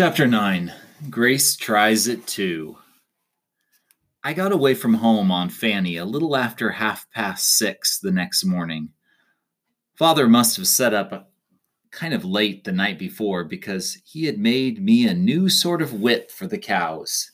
Chapter 0.00 0.26
9 0.26 0.72
Grace 1.10 1.56
Tries 1.56 2.08
It 2.08 2.26
Too. 2.26 2.78
I 4.24 4.32
got 4.32 4.50
away 4.50 4.72
from 4.72 4.94
home 4.94 5.30
on 5.30 5.50
Fanny 5.50 5.98
a 5.98 6.06
little 6.06 6.38
after 6.38 6.70
half 6.70 7.06
past 7.10 7.58
six 7.58 7.98
the 7.98 8.10
next 8.10 8.42
morning. 8.46 8.88
Father 9.96 10.26
must 10.26 10.56
have 10.56 10.66
set 10.66 10.94
up 10.94 11.30
kind 11.90 12.14
of 12.14 12.24
late 12.24 12.64
the 12.64 12.72
night 12.72 12.98
before 12.98 13.44
because 13.44 13.98
he 14.06 14.24
had 14.24 14.38
made 14.38 14.82
me 14.82 15.06
a 15.06 15.12
new 15.12 15.50
sort 15.50 15.82
of 15.82 15.92
whip 15.92 16.30
for 16.30 16.46
the 16.46 16.56
cows. 16.56 17.30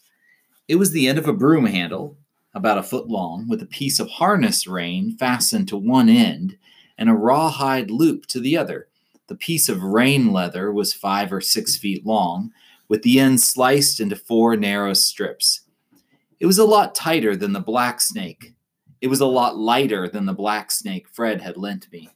It 0.67 0.75
was 0.75 0.91
the 0.91 1.07
end 1.07 1.19
of 1.19 1.29
a 1.29 1.33
broom 1.33 1.67
handle, 1.67 2.19
about 2.53 2.79
a 2.79 2.83
foot 2.83 3.07
long, 3.07 3.46
with 3.46 3.62
a 3.62 3.67
piece 3.67 4.01
of 4.01 4.11
harness 4.11 4.67
rein 4.67 5.17
fastened 5.17 5.69
to 5.69 5.77
one 5.77 6.09
end 6.09 6.59
and 6.98 7.09
a 7.09 7.14
rawhide 7.14 7.93
loop 7.93 8.27
to 8.27 8.41
the 8.41 8.57
other 8.57 8.89
the 9.29 9.35
piece 9.35 9.69
of 9.69 9.83
rain 9.83 10.33
leather 10.33 10.73
was 10.73 10.93
five 10.93 11.33
or 11.33 11.41
six 11.41 11.77
feet 11.77 12.07
long, 12.07 12.53
with 12.89 13.03
the 13.03 13.19
end 13.19 13.41
sliced 13.41 14.01
into 14.01 14.17
four 14.17 14.57
narrow 14.57 14.95
strips. 14.95 15.62
It 16.39 16.47
was 16.47 16.59
a 16.59 16.65
lot 16.65 16.95
tighter 16.95 17.34
than 17.34 17.53
the 17.53 17.61
black 17.61 18.01
snake. 18.01 18.55
It 19.01 19.09
was 19.09 19.20
a 19.20 19.27
lot 19.27 19.57
lighter 19.57 20.09
than 20.09 20.27
the 20.27 20.33
black 20.33 20.70
snake 20.70 21.09
Fred 21.09 21.41
had 21.41 21.57
lent 21.57 21.91
me. 21.91 22.09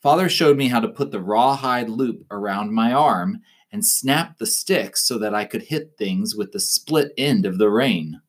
Father 0.00 0.28
showed 0.28 0.56
me 0.56 0.68
how 0.68 0.80
to 0.80 0.88
put 0.88 1.12
the 1.12 1.20
rawhide 1.20 1.88
loop 1.88 2.24
around 2.30 2.72
my 2.72 2.92
arm 2.92 3.40
and 3.70 3.86
snap 3.86 4.38
the 4.38 4.46
sticks 4.46 5.06
so 5.06 5.18
that 5.18 5.34
I 5.34 5.44
could 5.44 5.62
hit 5.62 5.92
things 5.96 6.34
with 6.34 6.52
the 6.52 6.60
split 6.60 7.12
end 7.16 7.46
of 7.46 7.58
the 7.58 7.70
rein. 7.70 8.20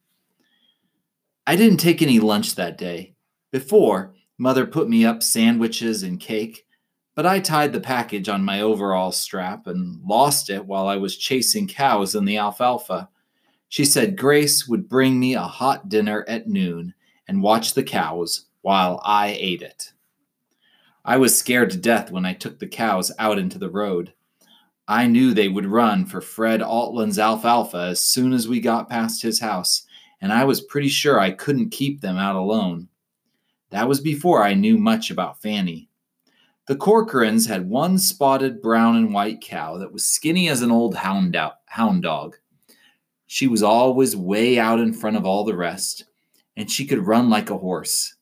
I 1.45 1.55
didn't 1.55 1.80
take 1.80 2.02
any 2.02 2.20
lunch 2.20 2.55
that 2.55 2.77
day. 2.77 3.16
Before, 3.52 4.13
Mother 4.38 4.66
put 4.66 4.88
me 4.88 5.05
up 5.05 5.22
sandwiches 5.22 6.03
and 6.03 6.20
cake, 6.20 6.66
but 7.16 7.26
I 7.26 7.40
tied 7.40 7.73
the 7.73 7.80
package 7.80 8.27
on 8.27 8.44
my 8.44 8.62
overall 8.62 9.12
strap 9.12 9.67
and 9.67 10.02
lost 10.03 10.49
it 10.49 10.66
while 10.66 10.88
I 10.88 10.98
was 10.98 11.17
chasing 11.17 11.67
cows 11.67 12.16
in 12.16 12.26
the 12.26 12.38
alfalfa. 12.38 13.09
She 13.70 13.86
said 13.86 14.17
Grace 14.17 14.67
would 14.67 14.89
bring 14.89 15.20
me 15.20 15.36
a 15.36 15.42
hot 15.42 15.89
dinner 15.89 16.25
at 16.28 16.47
noon 16.47 16.94
and 17.28 17.44
watch 17.44 17.73
the 17.73 17.83
cows 17.83 18.45
while 18.61 19.00
I 19.03 19.36
ate 19.39 19.61
it. 19.61 19.94
I 21.05 21.17
was 21.17 21.38
scared 21.38 21.70
to 21.72 21.78
death 21.78 22.11
when 22.11 22.25
I 22.25 22.33
took 22.33 22.59
the 22.59 22.67
cows 22.67 23.11
out 23.20 23.38
into 23.38 23.59
the 23.59 23.70
road. 23.70 24.14
I 24.88 25.08
knew 25.08 25.33
they 25.33 25.50
would 25.50 25.66
run 25.66 26.05
for 26.05 26.22
Fred 26.22 26.61
Altland's 26.61 27.20
alfalfa 27.20 27.77
as 27.77 28.02
soon 28.02 28.33
as 28.33 28.48
we 28.48 28.59
got 28.59 28.89
past 28.89 29.22
his 29.22 29.39
house, 29.39 29.86
and 30.22 30.31
I 30.31 30.45
was 30.45 30.61
pretty 30.61 30.89
sure 30.89 31.20
I 31.20 31.31
couldn't 31.31 31.72
keep 31.72 32.02
them 32.02 32.17
out 32.17 32.36
alone. 32.36 32.88
That 33.70 33.88
was 33.88 34.00
before 34.02 34.44
I 34.44 34.53
knew 34.53 34.77
much 34.77 35.09
about 35.11 35.42
Fanny. 35.42 35.89
The 36.66 36.78
Corcorans 36.78 37.45
had 37.45 37.67
one 37.67 37.97
spotted 37.97 38.61
brown 38.61 38.95
and 38.95 39.14
white 39.14 39.42
cow 39.42 39.78
that 39.80 39.92
was 39.92 40.06
skinny 40.06 40.47
as 40.47 40.61
an 40.61 40.72
old 40.72 40.95
hound, 40.95 41.36
hound 41.66 42.03
dog. 42.03 42.38
She 43.28 43.47
was 43.47 43.61
always 43.61 44.16
way 44.16 44.58
out 44.58 44.80
in 44.80 44.94
front 44.94 45.17
of 45.17 45.25
all 45.25 45.44
the 45.44 45.58
rest, 45.58 46.05
and 46.55 46.72
she 46.72 46.86
could 46.86 47.05
run 47.05 47.30
like 47.30 47.50
a 47.50 47.58
horse. 47.58 48.16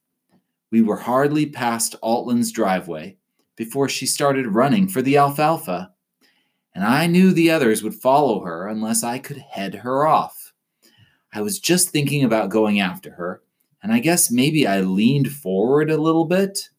We 0.72 0.81
were 0.81 0.98
hardly 0.98 1.45
past 1.45 1.95
Altland's 2.02 2.52
driveway 2.52 3.17
before 3.56 3.88
she 3.88 4.08
started 4.08 4.48
running 4.48 4.88
for 4.88 5.03
the 5.03 5.17
alfalfa, 5.17 5.94
and 6.73 6.83
I 6.83 7.05
knew 7.05 7.33
the 7.33 7.52
others 7.52 7.83
would 7.83 7.94
follow 7.94 8.44
her 8.44 8.67
unless 8.67 9.03
I 9.03 9.20
could 9.20 9.38
head 9.38 9.76
her 9.76 10.08
off. 10.08 10.52
I 11.31 11.42
was 11.42 11.59
just 11.59 11.89
thinking 11.89 12.23
about 12.23 12.50
going 12.50 12.80
after 12.80 13.11
her, 13.11 13.44
and 13.83 13.94
I 13.94 14.00
guess 14.00 14.31
maybe 14.31 14.66
I 14.66 14.81
leaned 14.81 15.31
forward 15.31 15.92
a 15.92 16.02
little 16.02 16.26
bit 16.26 16.70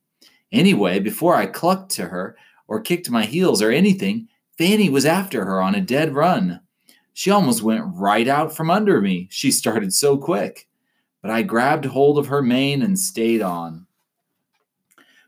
Anyway, 0.52 1.00
before 1.00 1.34
I 1.34 1.46
clucked 1.46 1.90
to 1.92 2.06
her 2.06 2.36
or 2.68 2.80
kicked 2.80 3.10
my 3.10 3.24
heels 3.24 3.62
or 3.62 3.70
anything, 3.70 4.28
Fanny 4.58 4.90
was 4.90 5.06
after 5.06 5.44
her 5.44 5.60
on 5.60 5.74
a 5.74 5.80
dead 5.80 6.14
run. 6.14 6.60
She 7.14 7.30
almost 7.30 7.62
went 7.62 7.84
right 7.86 8.28
out 8.28 8.54
from 8.54 8.70
under 8.70 9.00
me. 9.00 9.28
She 9.30 9.50
started 9.50 9.92
so 9.92 10.16
quick. 10.16 10.68
But 11.20 11.30
I 11.30 11.42
grabbed 11.42 11.84
hold 11.84 12.18
of 12.18 12.26
her 12.26 12.42
mane 12.42 12.82
and 12.82 12.98
stayed 12.98 13.42
on. 13.42 13.86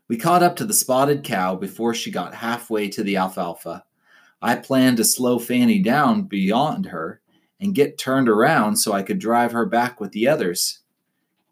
We 0.07 0.17
caught 0.17 0.43
up 0.43 0.55
to 0.57 0.65
the 0.65 0.73
spotted 0.73 1.23
cow 1.23 1.55
before 1.55 1.93
she 1.93 2.11
got 2.11 2.35
halfway 2.35 2.89
to 2.89 3.03
the 3.03 3.17
alfalfa. 3.17 3.83
I 4.41 4.55
planned 4.55 4.97
to 4.97 5.03
slow 5.03 5.39
Fanny 5.39 5.79
down 5.79 6.23
beyond 6.23 6.87
her 6.87 7.21
and 7.59 7.73
get 7.73 7.97
turned 7.97 8.29
around 8.29 8.75
so 8.75 8.93
I 8.93 9.01
could 9.01 9.17
drive 9.17 9.51
her 9.53 9.65
back 9.65 9.99
with 9.99 10.11
the 10.11 10.27
others. 10.27 10.79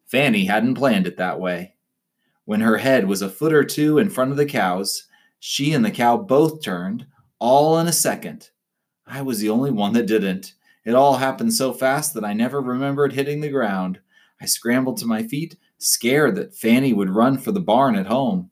Fanny 0.06 0.46
hadn't 0.46 0.76
planned 0.76 1.08
it 1.08 1.18
that 1.18 1.40
way. 1.40 1.73
When 2.46 2.62
her 2.62 2.78
head 2.78 3.08
was 3.08 3.22
a 3.22 3.30
foot 3.30 3.54
or 3.54 3.64
two 3.64 3.98
in 3.98 4.10
front 4.10 4.32
of 4.32 4.38
the 4.38 4.46
cow's, 4.46 5.08
she 5.40 5.74
and 5.74 5.84
the 5.84 5.92
cow 5.92 6.18
both 6.18 6.62
turned, 6.62 7.06
all 7.40 7.78
in 7.80 7.88
a 7.88 7.94
second. 7.94 8.50
I 9.06 9.22
was 9.22 9.40
the 9.40 9.50
only 9.50 9.72
one 9.72 9.94
that 9.94 10.08
didn't. 10.08 10.54
It 10.86 10.96
all 10.96 11.16
happened 11.16 11.54
so 11.54 11.74
fast 11.74 12.14
that 12.14 12.26
I 12.26 12.34
never 12.34 12.62
remembered 12.62 13.14
hitting 13.14 13.42
the 13.42 13.50
ground. 13.50 14.00
I 14.42 14.46
scrambled 14.46 14.98
to 14.98 15.06
my 15.06 15.24
feet, 15.24 15.56
scared 15.78 16.36
that 16.36 16.56
Fanny 16.56 16.92
would 16.92 17.10
run 17.10 17.38
for 17.38 17.52
the 17.52 17.62
barn 17.62 17.96
at 17.96 18.08
home. 18.08 18.50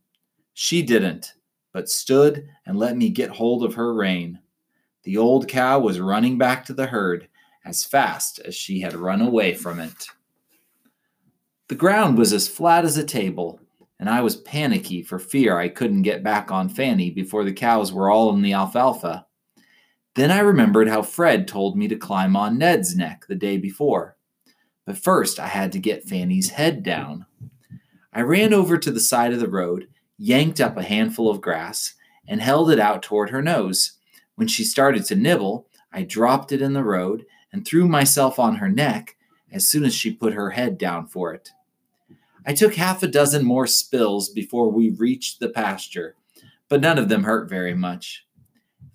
She 0.54 0.82
didn't, 0.82 1.34
but 1.74 1.90
stood 1.90 2.48
and 2.66 2.78
let 2.78 2.96
me 2.96 3.10
get 3.10 3.30
hold 3.30 3.64
of 3.64 3.76
her 3.76 3.94
rein. 3.94 4.40
The 5.04 5.18
old 5.18 5.48
cow 5.48 5.80
was 5.80 6.00
running 6.00 6.38
back 6.38 6.64
to 6.66 6.74
the 6.74 6.88
herd 6.88 7.28
as 7.66 7.84
fast 7.84 8.40
as 8.40 8.56
she 8.56 8.82
had 8.82 8.94
run 8.94 9.22
away 9.22 9.54
from 9.54 9.80
it. 9.80 10.08
The 11.68 11.76
ground 11.76 12.18
was 12.18 12.34
as 12.34 12.48
flat 12.48 12.86
as 12.86 12.98
a 12.98 13.04
table, 13.04 13.60
and 14.02 14.10
I 14.10 14.22
was 14.22 14.36
panicky 14.36 15.04
for 15.04 15.20
fear 15.20 15.60
I 15.60 15.70
couldn't 15.70 16.02
get 16.02 16.24
back 16.24 16.50
on 16.52 16.70
Fanny 16.70 17.12
before 17.12 17.44
the 17.44 17.54
cows 17.54 17.94
were 17.94 18.10
all 18.10 18.34
in 18.34 18.42
the 18.42 18.54
alfalfa. 18.54 19.28
Then 20.16 20.32
I 20.32 20.40
remembered 20.40 20.88
how 20.88 21.04
Fred 21.04 21.48
told 21.48 21.78
me 21.78 21.88
to 21.88 21.96
climb 21.96 22.36
on 22.36 22.58
Ned's 22.58 22.96
neck 22.98 23.26
the 23.30 23.36
day 23.36 23.58
before. 23.58 24.18
But 24.88 24.98
first, 24.98 25.40
I 25.40 25.46
had 25.46 25.72
to 25.74 25.80
get 25.80 26.04
Fanny's 26.04 26.50
head 26.50 26.82
down. 26.82 27.28
I 28.12 28.22
ran 28.22 28.56
over 28.56 28.80
to 28.80 28.90
the 28.90 29.00
side 29.00 29.34
of 29.34 29.40
the 29.40 29.48
road, 29.48 29.88
yanked 30.18 30.60
up 30.60 30.78
a 30.78 30.84
handful 30.84 31.30
of 31.30 31.40
grass, 31.40 31.94
and 32.28 32.42
held 32.42 32.72
it 32.72 32.80
out 32.80 33.04
toward 33.04 33.30
her 33.30 33.42
nose. 33.44 34.00
When 34.34 34.48
she 34.48 34.64
started 34.64 35.06
to 35.06 35.16
nibble, 35.16 35.68
I 35.94 36.02
dropped 36.02 36.52
it 36.52 36.64
in 36.64 36.74
the 36.74 36.84
road 36.84 37.24
and 37.54 37.64
threw 37.64 37.88
myself 37.88 38.40
on 38.40 38.56
her 38.56 38.70
neck 38.70 39.16
as 39.52 39.68
soon 39.68 39.86
as 39.86 39.94
she 39.94 40.12
put 40.12 40.34
her 40.34 40.50
head 40.50 40.80
down 40.80 41.06
for 41.06 41.36
it. 41.36 41.52
I 42.46 42.54
took 42.54 42.76
half 42.76 43.04
a 43.04 43.08
dozen 43.08 43.46
more 43.46 43.68
spills 43.68 44.30
before 44.30 44.72
we 44.72 44.90
reached 44.90 45.40
the 45.40 45.50
pasture, 45.50 46.16
but 46.70 46.82
none 46.82 46.98
of 46.98 47.08
them 47.08 47.24
hurt 47.24 47.50
very 47.50 47.76
much. 47.76 48.26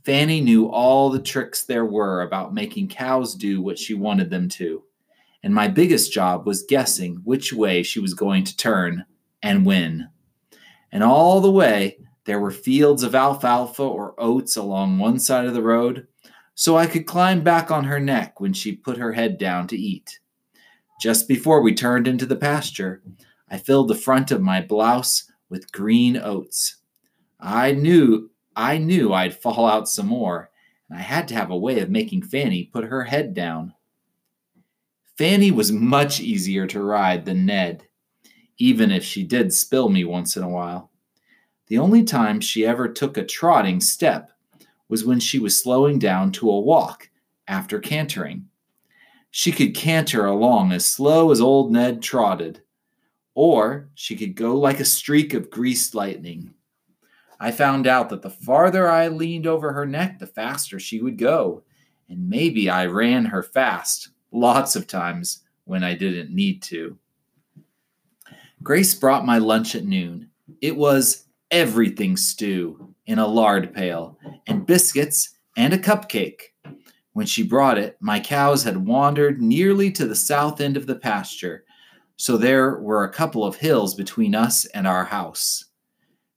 Fanny 0.04 0.40
knew 0.40 0.68
all 0.68 1.10
the 1.10 1.20
tricks 1.20 1.64
there 1.64 1.84
were 1.84 2.22
about 2.22 2.54
making 2.54 2.88
cows 2.88 3.34
do 3.34 3.60
what 3.60 3.78
she 3.78 3.94
wanted 3.94 4.30
them 4.30 4.48
to, 4.48 4.84
and 5.42 5.54
my 5.54 5.68
biggest 5.68 6.12
job 6.12 6.46
was 6.46 6.66
guessing 6.68 7.20
which 7.24 7.52
way 7.52 7.82
she 7.82 8.00
was 8.00 8.14
going 8.14 8.42
to 8.44 8.56
turn 8.56 9.04
and 9.42 9.64
when. 9.64 10.10
And 10.90 11.04
all 11.04 11.40
the 11.40 11.50
way, 11.50 11.98
there 12.24 12.40
were 12.40 12.50
fields 12.50 13.04
of 13.04 13.14
alfalfa 13.14 13.82
or 13.82 14.14
oats 14.18 14.56
along 14.56 14.98
one 14.98 15.20
side 15.20 15.44
of 15.44 15.54
the 15.54 15.62
road, 15.62 16.08
so 16.54 16.76
I 16.76 16.86
could 16.86 17.06
climb 17.06 17.42
back 17.42 17.70
on 17.70 17.84
her 17.84 18.00
neck 18.00 18.40
when 18.40 18.52
she 18.52 18.74
put 18.74 18.96
her 18.96 19.12
head 19.12 19.38
down 19.38 19.68
to 19.68 19.76
eat. 19.76 20.18
Just 21.00 21.28
before 21.28 21.60
we 21.60 21.74
turned 21.74 22.08
into 22.08 22.26
the 22.26 22.36
pasture, 22.36 23.02
I 23.48 23.58
filled 23.58 23.88
the 23.88 23.94
front 23.94 24.30
of 24.30 24.42
my 24.42 24.60
blouse 24.60 25.30
with 25.48 25.72
green 25.72 26.16
oats. 26.16 26.76
I 27.38 27.72
knew 27.72 28.30
I 28.56 28.78
knew 28.78 29.12
I'd 29.12 29.36
fall 29.36 29.66
out 29.66 29.88
some 29.88 30.06
more, 30.06 30.50
and 30.88 30.98
I 30.98 31.02
had 31.02 31.28
to 31.28 31.34
have 31.34 31.50
a 31.50 31.58
way 31.58 31.80
of 31.80 31.90
making 31.90 32.22
Fanny 32.22 32.64
put 32.64 32.84
her 32.84 33.04
head 33.04 33.34
down. 33.34 33.74
Fanny 35.18 35.50
was 35.50 35.70
much 35.70 36.20
easier 36.20 36.66
to 36.66 36.82
ride 36.82 37.24
than 37.26 37.46
Ned, 37.46 37.86
even 38.58 38.90
if 38.90 39.04
she 39.04 39.22
did 39.22 39.52
spill 39.52 39.88
me 39.88 40.04
once 40.04 40.36
in 40.36 40.42
a 40.42 40.48
while. 40.48 40.90
The 41.68 41.78
only 41.78 42.02
time 42.02 42.40
she 42.40 42.64
ever 42.64 42.88
took 42.88 43.16
a 43.16 43.24
trotting 43.24 43.80
step 43.80 44.30
was 44.88 45.04
when 45.04 45.20
she 45.20 45.38
was 45.38 45.60
slowing 45.60 45.98
down 45.98 46.32
to 46.32 46.48
a 46.48 46.60
walk 46.60 47.10
after 47.48 47.78
cantering. 47.78 48.46
She 49.30 49.52
could 49.52 49.74
canter 49.74 50.24
along 50.24 50.72
as 50.72 50.86
slow 50.86 51.30
as 51.30 51.40
old 51.40 51.72
Ned 51.72 52.02
trotted, 52.02 52.62
or 53.36 53.90
she 53.94 54.16
could 54.16 54.34
go 54.34 54.58
like 54.58 54.80
a 54.80 54.84
streak 54.84 55.34
of 55.34 55.50
greased 55.50 55.94
lightning. 55.94 56.54
I 57.38 57.52
found 57.52 57.86
out 57.86 58.08
that 58.08 58.22
the 58.22 58.30
farther 58.30 58.88
I 58.88 59.08
leaned 59.08 59.46
over 59.46 59.74
her 59.74 59.84
neck, 59.84 60.18
the 60.18 60.26
faster 60.26 60.80
she 60.80 61.02
would 61.02 61.18
go. 61.18 61.62
And 62.08 62.30
maybe 62.30 62.70
I 62.70 62.86
ran 62.86 63.26
her 63.26 63.42
fast 63.42 64.08
lots 64.32 64.74
of 64.74 64.86
times 64.86 65.42
when 65.64 65.84
I 65.84 65.94
didn't 65.94 66.34
need 66.34 66.62
to. 66.62 66.96
Grace 68.62 68.94
brought 68.94 69.26
my 69.26 69.36
lunch 69.36 69.74
at 69.74 69.84
noon. 69.84 70.30
It 70.62 70.74
was 70.74 71.26
everything 71.50 72.16
stew 72.16 72.94
in 73.04 73.18
a 73.18 73.26
lard 73.26 73.74
pail, 73.74 74.18
and 74.46 74.66
biscuits 74.66 75.36
and 75.58 75.74
a 75.74 75.78
cupcake. 75.78 76.40
When 77.12 77.26
she 77.26 77.42
brought 77.42 77.76
it, 77.76 77.98
my 78.00 78.18
cows 78.18 78.64
had 78.64 78.86
wandered 78.86 79.42
nearly 79.42 79.90
to 79.92 80.06
the 80.06 80.16
south 80.16 80.62
end 80.62 80.76
of 80.78 80.86
the 80.86 80.96
pasture, 80.96 81.65
so 82.16 82.36
there 82.36 82.76
were 82.78 83.04
a 83.04 83.12
couple 83.12 83.44
of 83.44 83.56
hills 83.56 83.94
between 83.94 84.34
us 84.34 84.64
and 84.66 84.86
our 84.86 85.04
house. 85.04 85.66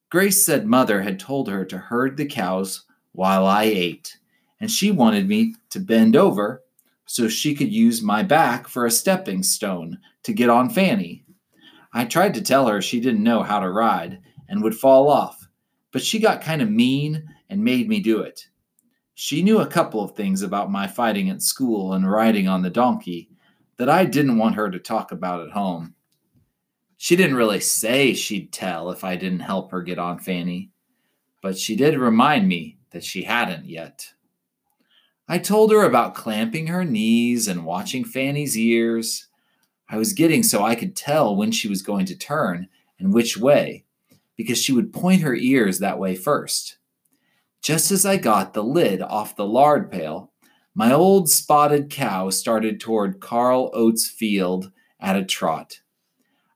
Grace 0.10 0.44
said 0.44 0.66
mother 0.66 1.02
had 1.02 1.20
told 1.20 1.48
her 1.48 1.64
to 1.66 1.78
herd 1.78 2.18
the 2.18 2.26
cows 2.26 2.86
while 3.14 3.46
I 3.46 3.64
ate, 3.64 4.18
and 4.60 4.70
she 4.70 4.92
wanted 4.92 5.28
me 5.28 5.56
to 5.70 5.80
bend 5.80 6.16
over 6.16 6.64
so 7.06 7.28
she 7.28 7.56
could 7.56 7.72
use 7.72 8.02
my 8.02 8.24
back 8.24 8.68
for 8.68 8.86
a 8.86 8.92
stepping 8.92 9.42
stone 9.42 9.98
to 10.24 10.34
get 10.34 10.50
on 10.50 10.70
Fanny. 10.70 11.26
I 11.94 12.06
tried 12.06 12.34
to 12.36 12.42
tell 12.42 12.68
her 12.68 12.82
she 12.82 13.00
didn't 13.00 13.24
know 13.24 13.42
how 13.42 13.60
to 13.60 13.72
ride 13.72 14.20
and 14.48 14.62
would 14.62 14.76
fall 14.76 15.10
off, 15.10 15.48
but 15.92 16.04
she 16.04 16.20
got 16.20 16.42
kind 16.42 16.62
of 16.62 16.70
mean 16.70 17.28
and 17.50 17.64
made 17.64 17.88
me 17.88 18.00
do 18.00 18.20
it. 18.22 18.48
She 19.16 19.42
knew 19.42 19.60
a 19.60 19.68
couple 19.68 20.04
of 20.04 20.16
things 20.16 20.44
about 20.44 20.72
my 20.72 20.88
fighting 20.88 21.30
at 21.30 21.42
school 21.42 21.94
and 21.94 22.10
riding 22.10 22.48
on 22.48 22.62
the 22.62 22.70
donkey 22.70 23.30
that 23.80 23.90
I 23.90 24.04
didn't 24.04 24.38
want 24.38 24.56
her 24.56 24.70
to 24.70 24.78
talk 24.78 25.14
about 25.14 25.42
at 25.42 25.54
home. 25.54 25.96
She 26.98 27.16
didn't 27.16 27.38
really 27.38 27.62
say 27.62 28.14
she'd 28.14 28.52
tell 28.52 28.92
if 28.92 29.06
I 29.06 29.16
didn't 29.16 29.40
help 29.40 29.72
her 29.72 29.82
get 29.82 29.98
on 29.98 30.20
Fanny, 30.20 30.70
but 31.42 31.58
she 31.58 31.78
did 31.78 31.98
remind 31.98 32.46
me 32.50 32.78
that 32.92 33.06
she 33.06 33.24
hadn't 33.24 33.66
yet. 33.66 34.12
I 35.30 35.38
told 35.38 35.72
her 35.72 35.84
about 35.84 36.14
clamping 36.14 36.68
her 36.68 36.84
knees 36.84 37.48
and 37.48 37.64
watching 37.64 38.04
Fanny's 38.04 38.58
ears. 38.58 39.28
I 39.88 39.96
was 39.96 40.12
getting 40.12 40.44
so 40.44 40.62
I 40.62 40.76
could 40.76 40.94
tell 40.94 41.38
when 41.38 41.54
she 41.54 41.70
was 41.70 41.82
going 41.82 42.06
to 42.08 42.18
turn 42.18 42.68
and 43.00 43.14
which 43.14 43.38
way, 43.38 43.86
because 44.36 44.62
she 44.62 44.74
would 44.74 44.92
point 44.92 45.22
her 45.22 45.36
ears 45.36 45.80
that 45.80 46.00
way 46.00 46.16
first. 46.16 46.80
Just 47.62 47.92
as 47.92 48.06
I 48.06 48.18
got 48.18 48.54
the 48.54 48.64
lid 48.64 49.02
off 49.02 49.38
the 49.38 49.46
lard 49.46 49.90
pail, 49.90 50.34
my 50.76 50.94
old 50.94 51.30
spotted 51.30 51.90
cow 51.90 52.30
started 52.30 52.80
toward 52.80 53.20
Carl's 53.20 53.72
oat 53.74 54.00
field 54.00 54.72
at 55.00 55.16
a 55.16 55.26
trot. 55.26 55.82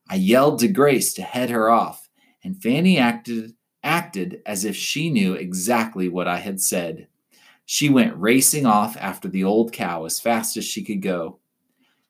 I 0.08 0.16
yelled 0.16 0.60
to 0.60 0.68
Grace 0.68 1.14
to 1.14 1.22
head 1.22 1.50
her 1.50 1.70
off, 1.70 2.08
and 2.42 2.60
Fanny 2.60 2.98
acted 2.98 3.54
acted 3.82 4.40
as 4.46 4.64
if 4.64 4.74
she 4.74 5.10
knew 5.10 5.34
exactly 5.34 6.08
what 6.08 6.26
I 6.26 6.38
had 6.38 6.60
said. 6.60 7.06
She 7.66 7.90
went 7.90 8.16
racing 8.16 8.66
off 8.66 8.96
after 8.96 9.28
the 9.28 9.44
old 9.44 9.72
cow 9.72 10.04
as 10.04 10.20
fast 10.20 10.56
as 10.56 10.64
she 10.64 10.82
could 10.82 11.02
go. 11.02 11.38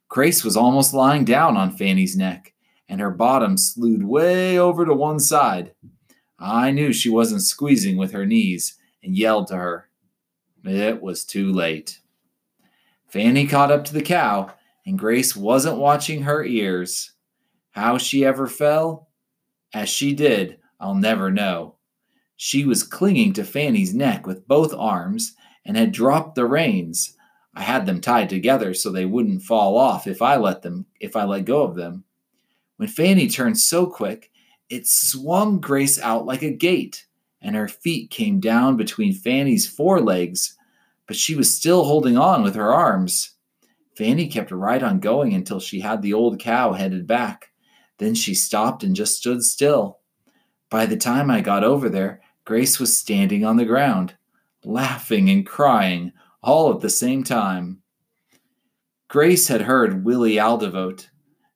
Grace 0.09 0.45
was 0.45 0.57
almost 0.57 0.95
lying 0.95 1.25
down 1.25 1.57
on 1.57 1.77
Fanny's 1.77 2.17
neck, 2.17 2.55
and 2.89 3.01
her 3.01 3.11
bottom 3.11 3.57
slewed 3.57 4.05
way 4.05 4.59
over 4.59 4.85
to 4.85 4.95
one 4.95 5.19
side. 5.19 5.73
I 6.39 6.71
knew 6.71 6.93
she 6.93 7.09
wasn't 7.11 7.43
squeezing 7.43 7.97
with 7.97 8.13
her 8.13 8.27
knees 8.27 8.79
and 9.03 9.17
yelled 9.17 9.49
to 9.49 9.57
her. 9.57 9.89
It 10.65 11.03
was 11.03 11.25
too 11.25 11.53
late. 11.53 12.01
Fanny 13.09 13.47
caught 13.47 13.71
up 13.71 13.85
to 13.85 13.95
the 13.95 14.03
cow, 14.03 14.53
and 14.87 14.99
Grace 14.99 15.37
wasn't 15.37 15.79
watching 15.79 16.23
her 16.23 16.45
ears. 16.45 17.13
How 17.73 17.99
she 17.99 18.25
ever 18.25 18.47
fell, 18.47 19.09
as 19.73 19.89
she 19.89 20.15
did, 20.15 20.59
I'll 20.81 20.95
never 20.95 21.31
know. 21.31 21.77
She 22.37 22.65
was 22.65 22.83
clinging 22.83 23.33
to 23.35 23.45
Fanny's 23.45 23.95
neck 23.95 24.27
with 24.27 24.49
both 24.49 24.75
arms 24.75 25.35
and 25.65 25.77
had 25.77 25.93
dropped 25.93 26.35
the 26.35 26.47
reins. 26.47 27.17
I 27.55 27.63
had 27.63 27.87
them 27.87 28.01
tied 28.01 28.29
together 28.29 28.75
so 28.75 28.91
they 28.91 29.05
wouldn't 29.05 29.43
fall 29.43 29.77
off 29.77 30.07
if 30.07 30.21
I 30.21 30.37
let 30.37 30.63
them 30.63 30.87
if 31.01 31.15
I 31.15 31.25
let 31.25 31.45
go 31.45 31.63
of 31.63 31.77
them. 31.77 32.05
When 32.77 32.89
Fanny 32.89 33.29
turned 33.29 33.59
so 33.59 33.87
quick, 33.87 34.31
it 34.69 34.87
swung 34.87 35.61
Grace 35.61 36.01
out 36.01 36.27
like 36.27 36.43
a 36.43 36.51
gate, 36.51 37.07
and 37.45 37.55
her 37.55 37.69
feet 37.69 38.11
came 38.11 38.41
down 38.41 38.77
between 38.77 39.13
Fanny's 39.13 39.69
forelegs, 39.69 40.57
but 41.07 41.15
she 41.15 41.37
was 41.37 41.55
still 41.55 41.85
holding 41.85 42.17
on 42.17 42.43
with 42.43 42.55
her 42.55 42.73
arms. 42.73 43.35
Fanny 43.97 44.27
kept 44.27 44.51
right 44.51 44.83
on 44.83 44.99
going 44.99 45.35
until 45.35 45.61
she 45.61 45.81
had 45.81 46.03
the 46.03 46.15
old 46.15 46.41
cow 46.41 46.73
headed 46.73 47.07
back. 47.07 47.53
Then 47.99 48.15
she 48.15 48.35
stopped 48.35 48.83
and 48.83 48.97
just 48.97 49.19
stood 49.19 49.45
still. 49.45 50.01
By 50.71 50.87
the 50.87 50.97
time 50.97 51.31
I 51.31 51.43
got 51.43 51.63
over 51.63 51.89
there, 51.89 52.23
Grace 52.45 52.81
was 52.81 52.97
standing 52.97 53.45
on 53.45 53.57
the 53.57 53.65
ground 53.65 54.15
laughing 54.65 55.29
and 55.29 55.47
crying 55.47 56.13
all 56.43 56.73
at 56.73 56.81
the 56.81 56.91
same 56.91 57.23
time. 57.23 57.83
Grace 59.09 59.49
had 59.49 59.63
heard 59.63 60.05
Willie 60.05 60.37
Aldevote 60.37 61.09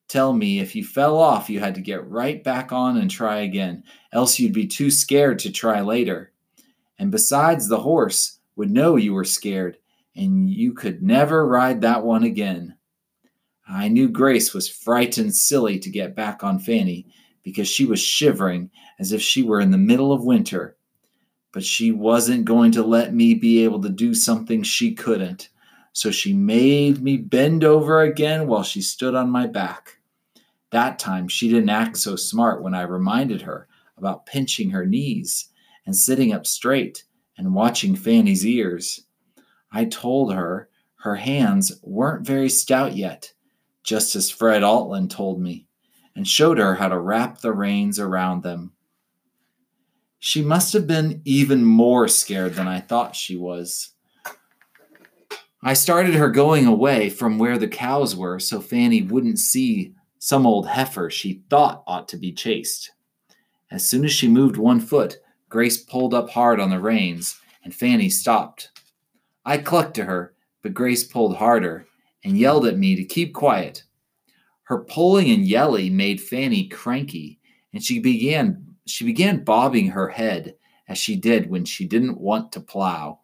tell 0.09 0.33
me 0.33 0.59
if 0.59 0.75
you 0.75 0.85
fell 0.85 1.19
off, 1.19 1.51
you 1.51 1.61
had 1.61 1.75
to 1.77 1.81
get 1.81 2.09
right 2.09 2.43
back 2.43 2.73
on 2.73 2.97
and 2.97 3.11
try 3.11 3.39
again, 3.41 3.85
else 4.13 4.39
you'd 4.39 4.53
be 4.53 4.67
too 4.67 4.91
scared 4.91 5.39
to 5.41 5.53
try 5.53 5.81
later. 5.81 6.33
And 6.99 7.11
besides, 7.11 7.69
the 7.69 7.81
horse 7.81 8.39
would 8.57 8.71
know 8.71 8.97
you 8.97 9.15
were 9.15 9.25
scared, 9.25 9.79
and 10.17 10.51
you 10.51 10.73
could 10.73 11.03
never 11.03 11.47
ride 11.47 11.83
that 11.83 12.05
one 12.05 12.25
again. 12.25 12.77
I 13.69 13.89
knew 13.89 14.09
Grace 14.09 14.55
was 14.55 14.69
frightened 14.69 15.37
silly 15.37 15.79
to 15.79 15.91
get 15.91 16.17
back 16.17 16.43
on 16.43 16.59
Fanny 16.59 17.07
because 17.43 17.69
she 17.69 17.85
was 17.85 18.01
shivering 18.01 18.71
as 18.99 19.13
if 19.13 19.21
she 19.21 19.43
were 19.43 19.61
in 19.61 19.71
the 19.71 19.79
middle 19.79 20.13
of 20.13 20.25
winter 20.25 20.79
but 21.53 21.65
she 21.65 21.91
wasn't 21.91 22.45
going 22.45 22.73
to 22.73 22.83
let 22.83 23.15
me 23.15 23.35
be 23.35 23.65
able 23.65 23.81
to 23.83 23.89
do 23.89 24.15
something 24.15 24.63
she 24.63 24.95
couldn't. 24.95 25.49
So 25.93 26.11
she 26.11 26.33
made 26.33 27.03
me 27.03 27.17
bend 27.17 27.65
over 27.65 28.03
again 28.03 28.47
while 28.47 28.63
she 28.63 28.81
stood 28.83 29.15
on 29.15 29.31
my 29.31 29.47
back. 29.47 29.98
That 30.71 30.99
time 30.99 31.29
she 31.29 31.49
didn't 31.49 31.71
act 31.71 31.97
so 31.97 32.17
smart 32.17 32.63
when 32.63 32.75
I 32.75 32.83
reminded 32.83 33.43
her 33.43 33.69
about 33.97 34.27
pinching 34.27 34.71
her 34.71 34.87
knees 34.87 35.49
and 35.87 35.97
sitting 35.97 36.33
up 36.33 36.47
straight 36.47 37.05
and 37.37 37.55
watching 37.55 37.97
Fanny's 37.97 38.45
ears. 38.47 39.07
I 39.73 39.87
told 39.87 40.33
her 40.33 40.69
her 41.03 41.17
hands 41.17 41.81
weren't 41.83 42.27
very 42.27 42.49
stout 42.49 42.97
yet, 42.97 43.33
just 43.83 44.17
as 44.17 44.31
Fred 44.31 44.63
Altland 44.63 45.11
told 45.11 45.41
me, 45.41 45.67
and 46.15 46.27
showed 46.27 46.59
her 46.59 46.75
how 46.75 46.89
to 46.89 46.99
wrap 46.99 47.39
the 47.39 47.53
reins 47.53 47.99
around 47.99 48.43
them. 48.43 48.73
She 50.19 50.43
must 50.43 50.73
have 50.73 50.87
been 50.87 51.23
even 51.25 51.65
more 51.65 52.09
scared 52.09 52.55
than 52.55 52.67
I 52.67 52.81
thought 52.81 53.15
she 53.15 53.37
was. 53.37 53.91
I 55.63 55.75
started 55.75 56.15
her 56.15 56.29
going 56.29 56.67
away 56.67 57.09
from 57.09 57.39
where 57.39 57.59
the 57.59 57.69
cows 57.69 58.15
were 58.15 58.39
so 58.39 58.61
Fanny 58.61 59.03
wouldn't 59.03 59.39
see 59.39 59.95
some 60.19 60.47
old 60.47 60.67
heifer 60.69 61.11
she 61.11 61.43
thought 61.49 61.83
ought 61.87 62.09
to 62.09 62.17
be 62.17 62.33
chased. 62.33 62.93
As 63.71 63.89
soon 63.89 64.05
as 64.05 64.13
she 64.13 64.29
moved 64.29 64.57
one 64.57 64.81
foot, 64.81 65.19
Grace 65.49 65.77
pulled 65.77 66.15
up 66.15 66.31
hard 66.31 66.61
on 66.61 66.71
the 66.71 66.81
reins, 66.81 67.41
and 67.65 67.75
Fanny 67.75 68.09
stopped. 68.09 68.71
I 69.45 69.59
clucked 69.59 69.95
to 69.95 70.05
her, 70.05 70.35
but 70.63 70.75
Grace 70.75 71.05
pulled 71.05 71.37
harder 71.37 71.87
and 72.25 72.37
yelled 72.37 72.67
at 72.67 72.79
me 72.79 72.97
to 72.97 73.05
keep 73.05 73.35
quiet. 73.35 73.85
Her 74.65 74.85
pulling 74.85 75.31
and 75.31 75.47
yelling 75.47 75.97
made 75.97 76.21
Fanny 76.21 76.69
cranky, 76.69 77.39
and 77.73 77.83
she 77.83 77.99
began 77.99 78.65
she 78.87 79.05
began 79.05 79.45
bobbing 79.45 79.89
her 79.89 80.09
head 80.09 80.57
as 80.89 80.99
she 80.99 81.17
did 81.17 81.51
when 81.51 81.65
she 81.65 81.87
didn't 81.87 82.21
want 82.21 82.53
to 82.53 82.61
plow. 82.61 83.21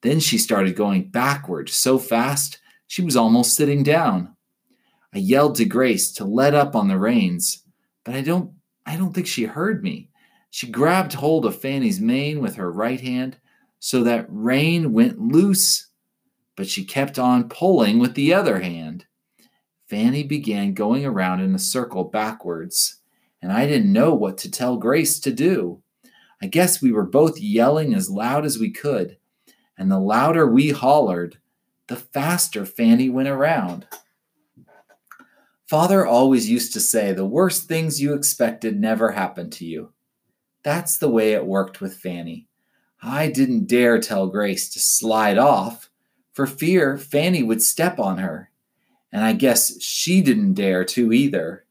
Then 0.00 0.20
she 0.20 0.38
started 0.38 0.76
going 0.76 1.10
backward 1.10 1.68
so 1.68 1.98
fast 1.98 2.58
she 2.86 3.02
was 3.02 3.16
almost 3.16 3.54
sitting 3.54 3.82
down. 3.82 4.34
I 5.14 5.18
yelled 5.18 5.56
to 5.56 5.64
Grace 5.64 6.12
to 6.12 6.24
let 6.24 6.54
up 6.54 6.76
on 6.76 6.88
the 6.88 6.98
reins, 6.98 7.64
but 8.04 8.14
I 8.14 8.20
don't 8.20 8.52
I 8.86 8.96
don't 8.96 9.12
think 9.12 9.26
she 9.26 9.44
heard 9.44 9.82
me. 9.82 10.10
She 10.50 10.70
grabbed 10.70 11.14
hold 11.14 11.46
of 11.46 11.60
Fanny's 11.60 12.00
mane 12.00 12.40
with 12.40 12.56
her 12.56 12.72
right 12.72 13.00
hand 13.00 13.38
so 13.78 14.02
that 14.04 14.26
rein 14.28 14.92
went 14.92 15.20
loose, 15.20 15.88
but 16.56 16.68
she 16.68 16.84
kept 16.84 17.18
on 17.18 17.48
pulling 17.48 17.98
with 17.98 18.14
the 18.14 18.34
other 18.34 18.60
hand. 18.60 19.06
Fanny 19.88 20.22
began 20.22 20.74
going 20.74 21.04
around 21.04 21.40
in 21.40 21.54
a 21.54 21.58
circle 21.58 22.04
backwards 22.04 23.00
and 23.42 23.52
I 23.52 23.66
didn't 23.66 23.92
know 23.92 24.14
what 24.14 24.38
to 24.38 24.50
tell 24.50 24.76
Grace 24.76 25.18
to 25.20 25.32
do. 25.32 25.82
I 26.42 26.46
guess 26.46 26.82
we 26.82 26.92
were 26.92 27.06
both 27.06 27.38
yelling 27.38 27.94
as 27.94 28.10
loud 28.10 28.44
as 28.44 28.58
we 28.58 28.70
could, 28.70 29.16
and 29.76 29.90
the 29.90 29.98
louder 29.98 30.46
we 30.46 30.70
hollered, 30.70 31.38
the 31.86 31.96
faster 31.96 32.64
Fanny 32.64 33.08
went 33.08 33.28
around. 33.28 33.86
Father 35.70 36.04
always 36.04 36.50
used 36.50 36.72
to 36.72 36.80
say 36.80 37.12
the 37.12 37.24
worst 37.24 37.68
things 37.68 38.02
you 38.02 38.12
expected 38.12 38.80
never 38.80 39.12
happened 39.12 39.52
to 39.52 39.64
you. 39.64 39.92
That's 40.64 40.98
the 40.98 41.08
way 41.08 41.32
it 41.32 41.46
worked 41.46 41.80
with 41.80 41.96
Fanny. 41.96 42.48
I 43.00 43.28
didn't 43.28 43.68
dare 43.68 44.00
tell 44.00 44.26
Grace 44.26 44.68
to 44.70 44.80
slide 44.80 45.38
off 45.38 45.88
for 46.32 46.48
fear 46.48 46.98
Fanny 46.98 47.44
would 47.44 47.62
step 47.62 48.00
on 48.00 48.18
her, 48.18 48.50
and 49.12 49.22
I 49.22 49.32
guess 49.32 49.80
she 49.80 50.20
didn't 50.22 50.54
dare 50.54 50.84
to 50.86 51.12
either. 51.12 51.64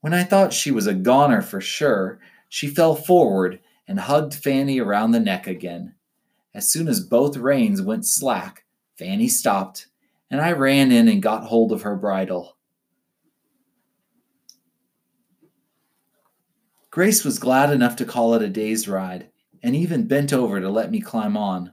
When 0.00 0.12
I 0.12 0.24
thought 0.24 0.52
she 0.52 0.72
was 0.72 0.88
a 0.88 0.92
goner 0.92 1.40
for 1.40 1.60
sure, 1.60 2.18
she 2.48 2.66
fell 2.66 2.96
forward 2.96 3.60
and 3.86 4.00
hugged 4.00 4.34
Fanny 4.34 4.80
around 4.80 5.12
the 5.12 5.20
neck 5.20 5.46
again. 5.46 5.94
As 6.52 6.68
soon 6.68 6.88
as 6.88 6.98
both 6.98 7.36
reins 7.36 7.80
went 7.80 8.06
slack, 8.06 8.64
Fanny 8.98 9.28
stopped, 9.28 9.86
and 10.28 10.40
I 10.40 10.50
ran 10.50 10.90
in 10.90 11.06
and 11.06 11.22
got 11.22 11.44
hold 11.44 11.70
of 11.70 11.82
her 11.82 11.94
bridle. 11.94 12.56
Grace 16.92 17.24
was 17.24 17.38
glad 17.38 17.72
enough 17.72 17.96
to 17.96 18.04
call 18.04 18.34
it 18.34 18.42
a 18.42 18.50
day's 18.50 18.86
ride, 18.86 19.30
and 19.62 19.74
even 19.74 20.06
bent 20.06 20.30
over 20.30 20.60
to 20.60 20.68
let 20.68 20.90
me 20.90 21.00
climb 21.00 21.38
on. 21.38 21.72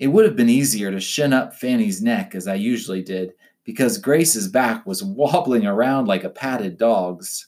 It 0.00 0.08
would 0.08 0.24
have 0.24 0.34
been 0.34 0.48
easier 0.48 0.90
to 0.90 0.98
shin 0.98 1.32
up 1.32 1.54
Fanny's 1.54 2.02
neck 2.02 2.34
as 2.34 2.48
I 2.48 2.56
usually 2.56 3.04
did, 3.04 3.34
because 3.62 3.98
Grace's 3.98 4.48
back 4.48 4.84
was 4.84 5.00
wobbling 5.04 5.64
around 5.64 6.08
like 6.08 6.24
a 6.24 6.28
patted 6.28 6.76
dog's. 6.76 7.46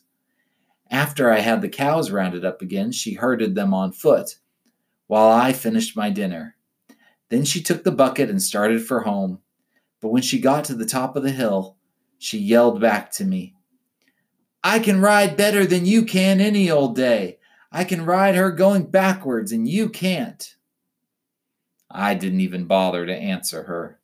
After 0.89 1.33
I 1.33 1.41
had 1.41 1.63
the 1.63 1.69
cows 1.69 2.13
rounded 2.13 2.45
up 2.45 2.63
again, 2.63 2.93
she 2.93 3.15
herded 3.15 3.57
them 3.57 3.75
on 3.75 3.91
foot, 3.91 4.39
while 5.09 5.33
I 5.33 5.53
finished 5.53 5.97
my 5.97 6.11
dinner. 6.11 6.55
Then 7.29 7.45
she 7.45 7.61
took 7.61 7.83
the 7.83 7.91
bucket 7.91 8.31
and 8.31 8.41
started 8.41 8.87
for 8.87 9.01
home. 9.01 9.41
But 10.01 10.11
when 10.11 10.23
she 10.23 10.39
got 10.39 10.63
to 10.67 10.77
the 10.77 10.87
top 10.87 11.17
of 11.17 11.25
the 11.25 11.33
hill, 11.33 11.77
she 12.21 12.39
yelled 12.39 12.81
back 12.81 13.11
to 13.15 13.25
me, 13.25 13.54
I 14.67 14.79
can 14.79 15.03
ride 15.03 15.37
better 15.37 15.67
than 15.67 15.85
you 15.85 16.07
can 16.07 16.41
any 16.41 16.71
old 16.71 16.97
day. 16.97 17.39
I 17.71 17.85
can 17.85 18.07
ride 18.07 18.35
her 18.35 18.51
going 18.51 18.85
backwards, 18.85 19.53
and 19.53 19.69
you 19.69 19.91
can't. 19.91 20.57
I 21.91 22.15
didn't 22.15 22.41
even 22.41 22.65
bother 22.65 23.05
to 23.05 23.15
answer 23.15 23.65
her. 23.65 24.01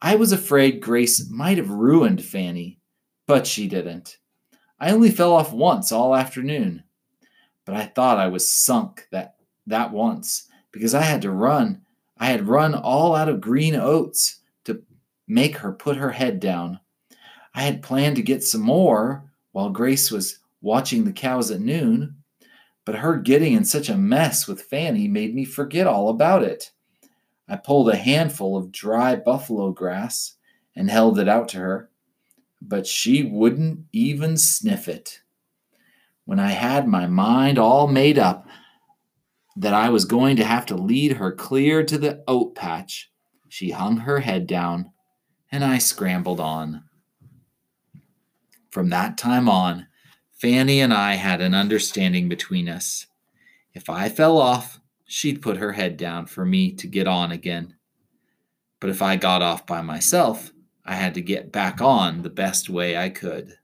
I 0.00 0.14
was 0.14 0.30
afraid 0.30 0.80
Grace 0.80 1.28
might 1.28 1.58
have 1.58 1.70
ruined 1.70 2.22
Fanny, 2.22 2.78
but 3.26 3.48
she 3.48 3.66
didn't. 3.66 4.18
I 4.78 4.92
only 4.92 5.10
fell 5.10 5.32
off 5.32 5.52
once 5.52 5.90
all 5.90 6.14
afternoon, 6.14 6.84
but 7.64 7.74
I 7.74 7.86
thought 7.86 8.18
I 8.18 8.28
was 8.28 8.48
sunk 8.48 9.08
that, 9.10 9.36
that 9.66 9.90
once 9.90 10.48
because 10.70 10.94
I 10.94 11.02
had 11.02 11.22
to 11.22 11.32
run. 11.32 11.82
I 12.16 12.26
had 12.26 12.46
run 12.46 12.74
all 12.74 13.16
out 13.16 13.28
of 13.28 13.40
green 13.40 13.74
oats 13.74 14.40
to 14.64 14.82
make 15.26 15.56
her 15.58 15.72
put 15.72 15.96
her 15.96 16.12
head 16.12 16.38
down. 16.38 16.78
I 17.56 17.62
had 17.62 17.82
planned 17.82 18.16
to 18.16 18.22
get 18.22 18.44
some 18.44 18.60
more 18.60 19.24
while 19.52 19.70
Grace 19.70 20.10
was 20.10 20.40
watching 20.60 21.04
the 21.04 21.12
cows 21.12 21.50
at 21.50 21.60
noon, 21.60 22.16
but 22.84 22.96
her 22.96 23.16
getting 23.16 23.54
in 23.54 23.64
such 23.64 23.88
a 23.88 23.96
mess 23.96 24.46
with 24.46 24.60
Fanny 24.60 25.08
made 25.08 25.34
me 25.34 25.46
forget 25.46 25.86
all 25.86 26.10
about 26.10 26.42
it. 26.42 26.70
I 27.48 27.56
pulled 27.56 27.88
a 27.88 27.96
handful 27.96 28.58
of 28.58 28.70
dry 28.70 29.16
buffalo 29.16 29.72
grass 29.72 30.34
and 30.76 30.90
held 30.90 31.18
it 31.18 31.28
out 31.28 31.48
to 31.50 31.58
her, 31.58 31.90
but 32.60 32.86
she 32.86 33.22
wouldn't 33.22 33.86
even 33.90 34.36
sniff 34.36 34.86
it. 34.86 35.22
When 36.26 36.38
I 36.38 36.50
had 36.50 36.86
my 36.86 37.06
mind 37.06 37.58
all 37.58 37.88
made 37.88 38.18
up 38.18 38.46
that 39.56 39.72
I 39.72 39.88
was 39.88 40.04
going 40.04 40.36
to 40.36 40.44
have 40.44 40.66
to 40.66 40.76
lead 40.76 41.12
her 41.12 41.32
clear 41.32 41.82
to 41.84 41.96
the 41.96 42.22
oat 42.28 42.54
patch, 42.54 43.10
she 43.48 43.70
hung 43.70 43.98
her 43.98 44.20
head 44.20 44.46
down 44.46 44.90
and 45.50 45.64
I 45.64 45.78
scrambled 45.78 46.40
on. 46.40 46.82
From 48.76 48.90
that 48.90 49.16
time 49.16 49.48
on, 49.48 49.86
Fanny 50.32 50.80
and 50.80 50.92
I 50.92 51.14
had 51.14 51.40
an 51.40 51.54
understanding 51.54 52.28
between 52.28 52.68
us. 52.68 53.06
If 53.72 53.88
I 53.88 54.10
fell 54.10 54.36
off, 54.36 54.80
she'd 55.06 55.40
put 55.40 55.56
her 55.56 55.72
head 55.72 55.96
down 55.96 56.26
for 56.26 56.44
me 56.44 56.72
to 56.72 56.86
get 56.86 57.06
on 57.08 57.32
again. 57.32 57.76
But 58.78 58.90
if 58.90 59.00
I 59.00 59.16
got 59.16 59.40
off 59.40 59.66
by 59.66 59.80
myself, 59.80 60.52
I 60.84 60.94
had 60.94 61.14
to 61.14 61.22
get 61.22 61.50
back 61.50 61.80
on 61.80 62.20
the 62.20 62.28
best 62.28 62.68
way 62.68 62.98
I 62.98 63.08
could. 63.08 63.54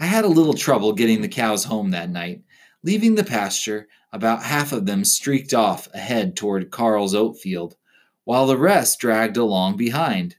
I 0.00 0.06
had 0.06 0.24
a 0.24 0.28
little 0.28 0.54
trouble 0.54 0.92
getting 0.92 1.20
the 1.20 1.28
cows 1.28 1.62
home 1.62 1.92
that 1.92 2.10
night. 2.10 2.42
Leaving 2.82 3.14
the 3.14 3.22
pasture, 3.22 3.86
about 4.12 4.42
half 4.42 4.72
of 4.72 4.86
them 4.86 5.04
streaked 5.04 5.54
off 5.54 5.86
ahead 5.94 6.34
toward 6.34 6.72
Carl's 6.72 7.14
oat 7.14 7.38
field, 7.38 7.76
while 8.24 8.48
the 8.48 8.58
rest 8.58 8.98
dragged 8.98 9.36
along 9.36 9.76
behind. 9.76 10.34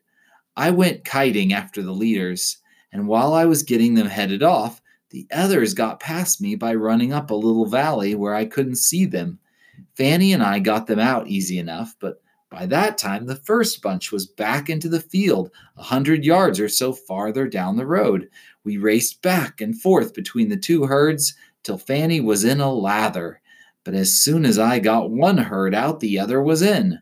I 0.57 0.71
went 0.71 1.05
kiting 1.05 1.53
after 1.53 1.81
the 1.81 1.93
leaders, 1.93 2.57
and 2.95 3.09
while 3.09 3.33
I 3.33 3.43
was 3.43 3.61
getting 3.61 3.95
them 3.95 4.07
headed 4.07 4.41
off, 4.41 4.81
the 5.09 5.27
others 5.33 5.73
got 5.73 5.99
past 5.99 6.39
me 6.39 6.55
by 6.55 6.73
running 6.75 7.11
up 7.11 7.29
a 7.29 7.35
little 7.35 7.65
valley 7.65 8.15
where 8.15 8.33
I 8.33 8.45
couldn't 8.45 8.77
see 8.77 9.03
them. 9.03 9.37
Fanny 9.97 10.31
and 10.31 10.41
I 10.41 10.59
got 10.59 10.87
them 10.87 10.97
out 10.97 11.27
easy 11.27 11.59
enough, 11.59 11.93
but 11.99 12.21
by 12.49 12.65
that 12.67 12.97
time 12.97 13.25
the 13.25 13.35
first 13.35 13.81
bunch 13.81 14.13
was 14.13 14.25
back 14.25 14.69
into 14.69 14.87
the 14.87 15.01
field, 15.01 15.51
a 15.75 15.83
hundred 15.83 16.23
yards 16.23 16.57
or 16.57 16.69
so 16.69 16.93
farther 16.93 17.49
down 17.49 17.75
the 17.75 17.85
road. 17.85 18.29
We 18.63 18.77
raced 18.77 19.21
back 19.21 19.59
and 19.59 19.77
forth 19.77 20.13
between 20.13 20.47
the 20.47 20.55
two 20.55 20.85
herds 20.85 21.35
till 21.63 21.77
Fanny 21.77 22.21
was 22.21 22.45
in 22.45 22.61
a 22.61 22.73
lather. 22.73 23.41
But 23.83 23.95
as 23.95 24.17
soon 24.17 24.45
as 24.45 24.57
I 24.57 24.79
got 24.79 25.11
one 25.11 25.37
herd 25.37 25.75
out, 25.75 25.99
the 25.99 26.17
other 26.17 26.41
was 26.41 26.61
in. 26.61 27.01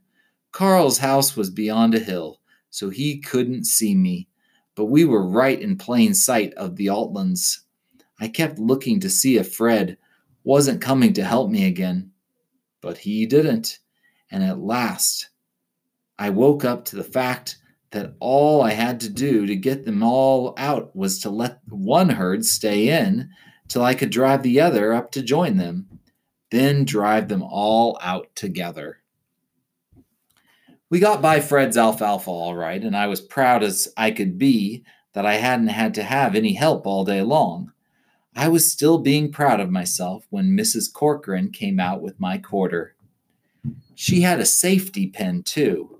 Carl's 0.52 0.98
house 0.98 1.38
was 1.38 1.52
beyond 1.52 1.94
a 1.94 2.00
hill, 2.00 2.40
so 2.72 2.90
he 2.90 3.20
couldn't 3.20 3.66
see 3.66 3.94
me 3.94 4.28
but 4.76 4.86
we 4.86 5.06
were 5.06 5.28
right 5.28 5.62
in 5.62 5.78
plain 5.78 6.14
sight 6.14 6.54
of 6.56 6.76
the 6.76 6.88
Altlands. 6.88 7.60
I 8.20 8.28
kept 8.28 8.60
looking 8.60 9.00
to 9.02 9.10
see 9.10 9.38
if 9.38 9.56
Fred 9.56 9.98
wasn't 10.44 10.82
coming 10.82 11.14
to 11.14 11.24
help 11.24 11.50
me 11.50 11.68
again, 11.68 12.12
but 12.82 12.98
he 12.98 13.26
didn't. 13.26 13.80
And 14.32 14.44
at 14.44 14.60
last, 14.60 15.30
I 16.18 16.30
woke 16.30 16.66
up 16.66 16.86
to 16.86 16.96
the 16.96 17.04
fact 17.04 17.58
that 17.92 18.16
all 18.20 18.64
I 18.64 18.72
had 18.72 19.00
to 19.02 19.10
do 19.10 19.46
to 19.46 19.56
get 19.56 19.86
them 19.86 20.02
all 20.02 20.56
out 20.58 20.96
was 20.96 21.20
to 21.20 21.30
let 21.30 21.60
one 21.70 22.10
herd 22.10 22.44
stay 22.44 22.90
in 22.90 23.30
till 23.68 23.84
I 23.84 23.94
could 23.94 24.10
drive 24.10 24.42
the 24.42 24.60
other 24.60 24.94
up 24.94 25.12
to 25.12 25.22
join 25.22 25.58
them, 25.58 25.88
then 26.50 26.86
drive 26.86 27.28
them 27.28 27.44
all 27.44 28.00
out 28.02 28.36
together. 28.36 29.03
We 30.94 31.00
got 31.00 31.24
by 31.24 31.40
Fred's 31.40 31.76
alfalfa 31.76 32.30
all 32.30 32.56
right, 32.56 32.80
and 32.80 32.96
I 32.96 33.08
was 33.08 33.20
proud 33.20 33.64
as 33.64 33.92
I 33.98 34.12
could 34.12 34.38
be 34.38 34.84
that 35.14 35.26
I 35.26 35.38
hadn't 35.38 35.70
had 35.70 35.96
to 35.96 36.04
have 36.04 36.36
any 36.36 36.54
help 36.54 36.86
all 36.86 37.04
day 37.04 37.24
long. 37.24 37.72
I 38.36 38.48
was 38.48 38.72
still 38.72 39.00
being 39.00 39.32
proud 39.32 39.60
of 39.60 39.72
myself 39.72 40.28
when 40.30 40.56
Mrs. 40.56 40.94
Corcoran 40.94 41.50
came 41.50 41.80
out 41.80 42.04
with 42.04 42.20
my 42.20 42.38
quarter. 42.38 42.94
She 43.96 44.22
had 44.22 44.40
a 44.40 44.46
safety 44.46 45.08
pin, 45.08 45.42
too. 45.42 46.00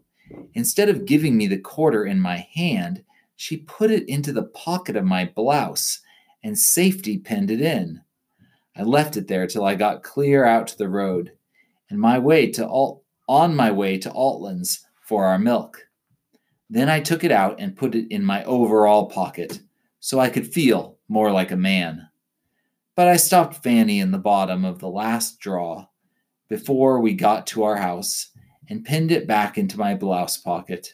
Instead 0.54 0.90
of 0.90 1.08
giving 1.08 1.36
me 1.36 1.48
the 1.48 1.58
quarter 1.58 2.06
in 2.06 2.20
my 2.20 2.48
hand, 2.54 3.04
she 3.36 3.58
put 3.58 3.90
it 3.90 4.08
into 4.08 4.32
the 4.32 4.44
pocket 4.44 4.96
of 4.96 5.06
my 5.06 5.26
blouse 5.26 6.02
and 6.44 6.56
safety 6.56 7.18
pinned 7.18 7.50
it 7.50 7.62
in. 7.62 8.00
I 8.76 8.84
left 8.84 9.18
it 9.18 9.28
there 9.28 9.48
till 9.48 9.66
I 9.66 9.74
got 9.74 10.04
clear 10.04 10.46
out 10.46 10.68
to 10.68 10.78
the 10.78 10.88
road, 10.88 11.32
and 11.90 12.00
my 12.00 12.20
way 12.20 12.52
to 12.52 12.68
Alt 12.68 13.03
on 13.28 13.56
my 13.56 13.72
way 13.72 13.98
to 14.00 14.10
Altlands 14.10 14.80
for 15.02 15.26
our 15.26 15.40
milk. 15.40 15.88
Then 16.70 16.90
I 16.90 17.00
took 17.00 17.24
it 17.24 17.32
out 17.32 17.60
and 17.60 17.76
put 17.76 17.96
it 17.96 18.12
in 18.12 18.24
my 18.24 18.44
overall 18.46 19.08
pocket 19.08 19.60
so 20.00 20.20
I 20.20 20.30
could 20.30 20.52
feel 20.52 20.98
more 21.08 21.32
like 21.32 21.52
a 21.52 21.58
man. 21.58 22.10
But 22.96 23.08
I 23.08 23.18
stopped 23.18 23.64
Fanny 23.64 24.00
in 24.00 24.12
the 24.12 24.18
bottom 24.18 24.66
of 24.66 24.80
the 24.80 24.90
last 24.90 25.40
draw 25.40 25.88
before 26.50 27.00
we 27.00 27.14
got 27.14 27.48
to 27.48 27.64
our 27.64 27.78
house 27.78 28.30
and 28.70 28.86
pinned 28.86 29.12
it 29.12 29.28
back 29.28 29.58
into 29.58 29.80
my 29.80 29.96
blouse 29.96 30.38
pocket. 30.38 30.94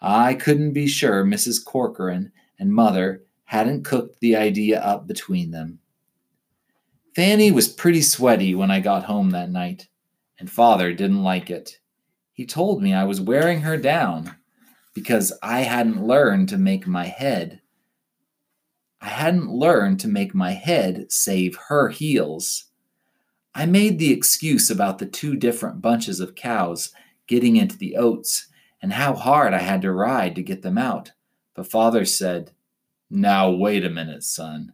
I 0.00 0.34
couldn't 0.34 0.72
be 0.72 0.86
sure 0.86 1.24
Mrs. 1.24 1.64
Corcoran 1.64 2.32
and 2.58 2.72
Mother 2.72 3.22
hadn't 3.44 3.84
cooked 3.84 4.20
the 4.20 4.36
idea 4.36 4.80
up 4.80 5.06
between 5.06 5.50
them. 5.50 5.80
Fanny 7.14 7.50
was 7.50 7.68
pretty 7.68 8.00
sweaty 8.00 8.54
when 8.54 8.70
I 8.70 8.80
got 8.80 9.04
home 9.04 9.30
that 9.30 9.50
night 9.50 9.88
and 10.40 10.50
father 10.50 10.92
didn't 10.92 11.22
like 11.22 11.50
it. 11.50 11.78
He 12.32 12.46
told 12.46 12.82
me 12.82 12.94
I 12.94 13.04
was 13.04 13.20
wearing 13.20 13.60
her 13.60 13.76
down 13.76 14.34
because 14.94 15.32
I 15.42 15.60
hadn't 15.60 16.04
learned 16.04 16.48
to 16.48 16.58
make 16.58 16.86
my 16.86 17.04
head. 17.04 17.60
I 19.00 19.08
hadn't 19.08 19.50
learned 19.50 20.00
to 20.00 20.08
make 20.08 20.34
my 20.34 20.52
head 20.52 21.12
save 21.12 21.56
her 21.68 21.90
heels. 21.90 22.64
I 23.54 23.66
made 23.66 23.98
the 23.98 24.12
excuse 24.12 24.70
about 24.70 24.98
the 24.98 25.06
two 25.06 25.36
different 25.36 25.82
bunches 25.82 26.20
of 26.20 26.34
cows 26.34 26.92
getting 27.26 27.56
into 27.56 27.76
the 27.76 27.96
oats 27.96 28.48
and 28.82 28.94
how 28.94 29.14
hard 29.14 29.52
I 29.52 29.58
had 29.58 29.82
to 29.82 29.92
ride 29.92 30.34
to 30.36 30.42
get 30.42 30.62
them 30.62 30.78
out. 30.78 31.12
But 31.54 31.70
father 31.70 32.04
said, 32.04 32.52
Now 33.10 33.50
wait 33.50 33.84
a 33.84 33.90
minute, 33.90 34.22
son. 34.22 34.72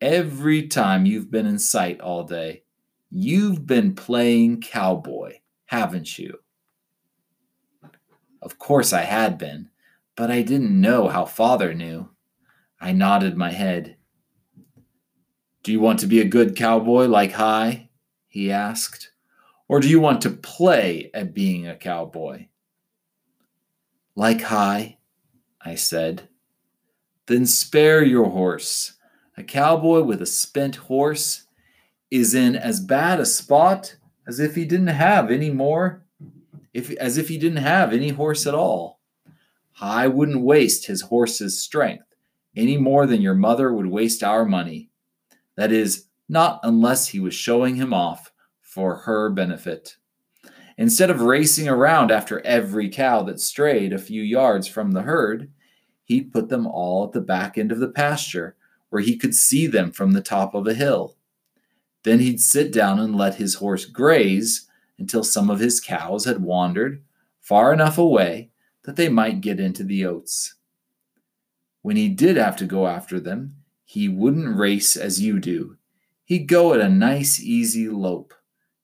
Every 0.00 0.66
time 0.66 1.06
you've 1.06 1.30
been 1.30 1.46
in 1.46 1.58
sight 1.58 2.00
all 2.00 2.24
day, 2.24 2.62
You've 3.10 3.66
been 3.66 3.94
playing 3.94 4.60
cowboy, 4.60 5.38
haven't 5.66 6.18
you? 6.18 6.40
Of 8.42 8.58
course 8.58 8.92
I 8.92 9.02
had 9.02 9.38
been, 9.38 9.70
but 10.14 10.30
I 10.30 10.42
didn't 10.42 10.78
know 10.78 11.08
how 11.08 11.24
father 11.24 11.72
knew. 11.72 12.10
I 12.80 12.92
nodded 12.92 13.36
my 13.36 13.50
head. 13.50 13.96
Do 15.62 15.72
you 15.72 15.80
want 15.80 15.98
to 16.00 16.06
be 16.06 16.20
a 16.20 16.24
good 16.24 16.54
cowboy 16.54 17.06
like 17.06 17.32
Hi? 17.32 17.88
he 18.28 18.52
asked. 18.52 19.10
Or 19.68 19.80
do 19.80 19.88
you 19.88 20.00
want 20.00 20.20
to 20.22 20.30
play 20.30 21.10
at 21.12 21.34
being 21.34 21.66
a 21.66 21.76
cowboy? 21.76 22.46
Like 24.14 24.42
Hi, 24.42 24.98
I 25.60 25.74
said. 25.74 26.28
Then 27.26 27.46
spare 27.46 28.04
your 28.04 28.26
horse. 28.26 28.94
A 29.36 29.42
cowboy 29.42 30.02
with 30.02 30.22
a 30.22 30.26
spent 30.26 30.76
horse 30.76 31.47
is 32.10 32.34
in 32.34 32.56
as 32.56 32.80
bad 32.80 33.20
a 33.20 33.26
spot 33.26 33.96
as 34.26 34.40
if 34.40 34.54
he 34.54 34.64
didn't 34.64 34.88
have 34.88 35.30
any 35.30 35.50
more, 35.50 36.04
if 36.74 36.90
as 36.92 37.18
if 37.18 37.28
he 37.28 37.38
didn't 37.38 37.62
have 37.62 37.92
any 37.92 38.10
horse 38.10 38.46
at 38.46 38.54
all. 38.54 39.00
I 39.80 40.08
wouldn't 40.08 40.42
waste 40.42 40.86
his 40.86 41.02
horse's 41.02 41.62
strength 41.62 42.04
any 42.56 42.76
more 42.76 43.06
than 43.06 43.22
your 43.22 43.34
mother 43.34 43.72
would 43.72 43.86
waste 43.86 44.22
our 44.22 44.44
money. 44.44 44.90
That 45.56 45.72
is, 45.72 46.06
not 46.28 46.60
unless 46.62 47.08
he 47.08 47.20
was 47.20 47.34
showing 47.34 47.76
him 47.76 47.94
off 47.94 48.32
for 48.60 48.96
her 48.96 49.30
benefit. 49.30 49.96
Instead 50.76 51.10
of 51.10 51.22
racing 51.22 51.68
around 51.68 52.10
after 52.10 52.44
every 52.44 52.88
cow 52.88 53.22
that 53.22 53.40
strayed 53.40 53.92
a 53.92 53.98
few 53.98 54.22
yards 54.22 54.68
from 54.68 54.92
the 54.92 55.02
herd, 55.02 55.50
he'd 56.04 56.32
put 56.32 56.48
them 56.48 56.66
all 56.66 57.04
at 57.04 57.12
the 57.12 57.20
back 57.20 57.58
end 57.58 57.72
of 57.72 57.80
the 57.80 57.88
pasture 57.88 58.56
where 58.90 59.02
he 59.02 59.16
could 59.16 59.34
see 59.34 59.66
them 59.66 59.90
from 59.90 60.12
the 60.12 60.20
top 60.20 60.54
of 60.54 60.66
a 60.66 60.74
hill. 60.74 61.16
Then 62.08 62.20
he'd 62.20 62.40
sit 62.40 62.72
down 62.72 62.98
and 62.98 63.14
let 63.14 63.34
his 63.34 63.56
horse 63.56 63.84
graze 63.84 64.66
until 64.98 65.22
some 65.22 65.50
of 65.50 65.60
his 65.60 65.78
cows 65.78 66.24
had 66.24 66.42
wandered 66.42 67.04
far 67.38 67.70
enough 67.70 67.98
away 67.98 68.48
that 68.84 68.96
they 68.96 69.10
might 69.10 69.42
get 69.42 69.60
into 69.60 69.84
the 69.84 70.06
oats. 70.06 70.54
When 71.82 71.96
he 71.96 72.08
did 72.08 72.38
have 72.38 72.56
to 72.56 72.64
go 72.64 72.86
after 72.86 73.20
them, 73.20 73.56
he 73.84 74.08
wouldn't 74.08 74.56
race 74.56 74.96
as 74.96 75.20
you 75.20 75.38
do. 75.38 75.76
He'd 76.24 76.48
go 76.48 76.72
at 76.72 76.80
a 76.80 76.88
nice, 76.88 77.38
easy 77.42 77.90
lope 77.90 78.32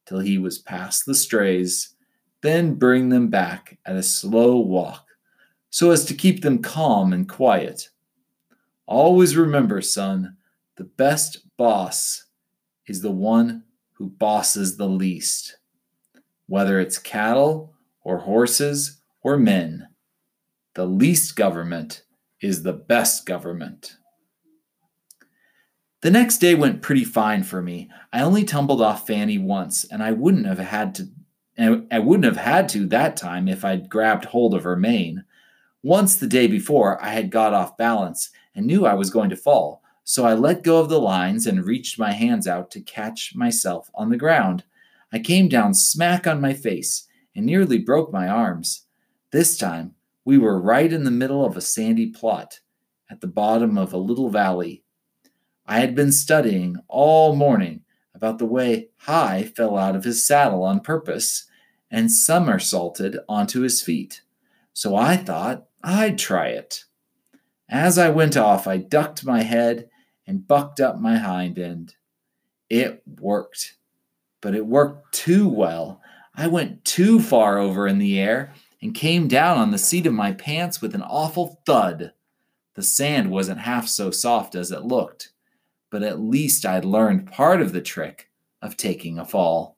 till 0.04 0.18
he 0.18 0.36
was 0.36 0.58
past 0.58 1.06
the 1.06 1.14
strays, 1.14 1.94
then 2.42 2.74
bring 2.74 3.08
them 3.08 3.28
back 3.28 3.78
at 3.86 3.96
a 3.96 4.02
slow 4.02 4.58
walk 4.58 5.06
so 5.70 5.92
as 5.92 6.04
to 6.04 6.14
keep 6.14 6.42
them 6.42 6.60
calm 6.60 7.14
and 7.14 7.26
quiet. 7.26 7.88
Always 8.84 9.34
remember, 9.34 9.80
son, 9.80 10.36
the 10.76 10.84
best 10.84 11.38
boss 11.56 12.23
is 12.86 13.02
the 13.02 13.10
one 13.10 13.64
who 13.92 14.08
bosses 14.08 14.76
the 14.76 14.88
least, 14.88 15.58
whether 16.46 16.80
it's 16.80 16.98
cattle 16.98 17.74
or 18.02 18.18
horses 18.18 19.00
or 19.22 19.36
men. 19.36 19.88
The 20.74 20.86
least 20.86 21.36
government 21.36 22.02
is 22.40 22.62
the 22.62 22.72
best 22.72 23.26
government. 23.26 23.96
The 26.02 26.10
next 26.10 26.38
day 26.38 26.54
went 26.54 26.82
pretty 26.82 27.04
fine 27.04 27.44
for 27.44 27.62
me. 27.62 27.90
I 28.12 28.20
only 28.20 28.44
tumbled 28.44 28.82
off 28.82 29.06
Fanny 29.06 29.38
once, 29.38 29.84
and 29.84 30.02
I 30.02 30.12
wouldn't 30.12 30.46
have 30.46 30.58
had 30.58 30.94
to 30.96 31.08
I 31.56 32.00
wouldn't 32.00 32.24
have 32.24 32.36
had 32.36 32.68
to 32.70 32.86
that 32.88 33.16
time 33.16 33.46
if 33.46 33.64
I'd 33.64 33.88
grabbed 33.88 34.24
hold 34.24 34.54
of 34.54 34.64
her 34.64 34.74
mane. 34.74 35.24
Once 35.84 36.16
the 36.16 36.26
day 36.26 36.48
before, 36.48 37.00
I 37.00 37.10
had 37.10 37.30
got 37.30 37.54
off 37.54 37.76
balance 37.76 38.30
and 38.56 38.66
knew 38.66 38.86
I 38.86 38.94
was 38.94 39.10
going 39.10 39.30
to 39.30 39.36
fall, 39.36 39.83
so 40.04 40.26
I 40.26 40.34
let 40.34 40.62
go 40.62 40.78
of 40.78 40.90
the 40.90 41.00
lines 41.00 41.46
and 41.46 41.64
reached 41.64 41.98
my 41.98 42.12
hands 42.12 42.46
out 42.46 42.70
to 42.72 42.80
catch 42.80 43.34
myself 43.34 43.90
on 43.94 44.10
the 44.10 44.18
ground. 44.18 44.64
I 45.12 45.18
came 45.18 45.48
down 45.48 45.72
smack 45.72 46.26
on 46.26 46.40
my 46.40 46.52
face 46.52 47.08
and 47.34 47.46
nearly 47.46 47.78
broke 47.78 48.12
my 48.12 48.28
arms. 48.28 48.86
This 49.30 49.56
time, 49.56 49.94
we 50.24 50.38
were 50.38 50.60
right 50.60 50.92
in 50.92 51.04
the 51.04 51.10
middle 51.10 51.44
of 51.44 51.56
a 51.56 51.62
sandy 51.62 52.06
plot 52.06 52.60
at 53.10 53.20
the 53.20 53.26
bottom 53.26 53.78
of 53.78 53.92
a 53.92 53.98
little 53.98 54.30
valley. 54.30 54.84
I 55.66 55.80
had 55.80 55.94
been 55.94 56.12
studying 56.12 56.76
all 56.88 57.34
morning 57.34 57.80
about 58.14 58.38
the 58.38 58.46
way 58.46 58.90
Hi 58.98 59.44
fell 59.56 59.76
out 59.78 59.96
of 59.96 60.04
his 60.04 60.24
saddle 60.24 60.62
on 60.62 60.80
purpose 60.80 61.46
and 61.90 62.12
somersaulted 62.12 63.18
onto 63.28 63.60
his 63.60 63.80
feet. 63.80 64.22
So 64.72 64.96
I 64.96 65.16
thought 65.16 65.64
I'd 65.82 66.18
try 66.18 66.48
it. 66.48 66.84
As 67.68 67.98
I 67.98 68.10
went 68.10 68.36
off, 68.36 68.66
I 68.66 68.76
ducked 68.76 69.24
my 69.24 69.42
head 69.42 69.88
and 70.26 70.46
bucked 70.46 70.80
up 70.80 70.98
my 70.98 71.16
hind 71.16 71.58
end. 71.58 71.96
It 72.70 73.02
worked, 73.20 73.76
but 74.40 74.54
it 74.54 74.66
worked 74.66 75.14
too 75.14 75.48
well. 75.48 76.00
I 76.34 76.46
went 76.48 76.84
too 76.84 77.20
far 77.20 77.58
over 77.58 77.86
in 77.86 77.98
the 77.98 78.18
air 78.18 78.52
and 78.82 78.94
came 78.94 79.28
down 79.28 79.58
on 79.58 79.70
the 79.70 79.78
seat 79.78 80.06
of 80.06 80.12
my 80.12 80.32
pants 80.32 80.82
with 80.82 80.94
an 80.94 81.02
awful 81.02 81.60
thud. 81.64 82.12
The 82.74 82.82
sand 82.82 83.30
wasn't 83.30 83.60
half 83.60 83.88
so 83.88 84.10
soft 84.10 84.54
as 84.54 84.72
it 84.72 84.82
looked, 84.82 85.30
but 85.90 86.02
at 86.02 86.20
least 86.20 86.66
I'd 86.66 86.84
learned 86.84 87.30
part 87.30 87.60
of 87.60 87.72
the 87.72 87.80
trick 87.80 88.30
of 88.60 88.76
taking 88.76 89.18
a 89.18 89.24
fall. 89.24 89.76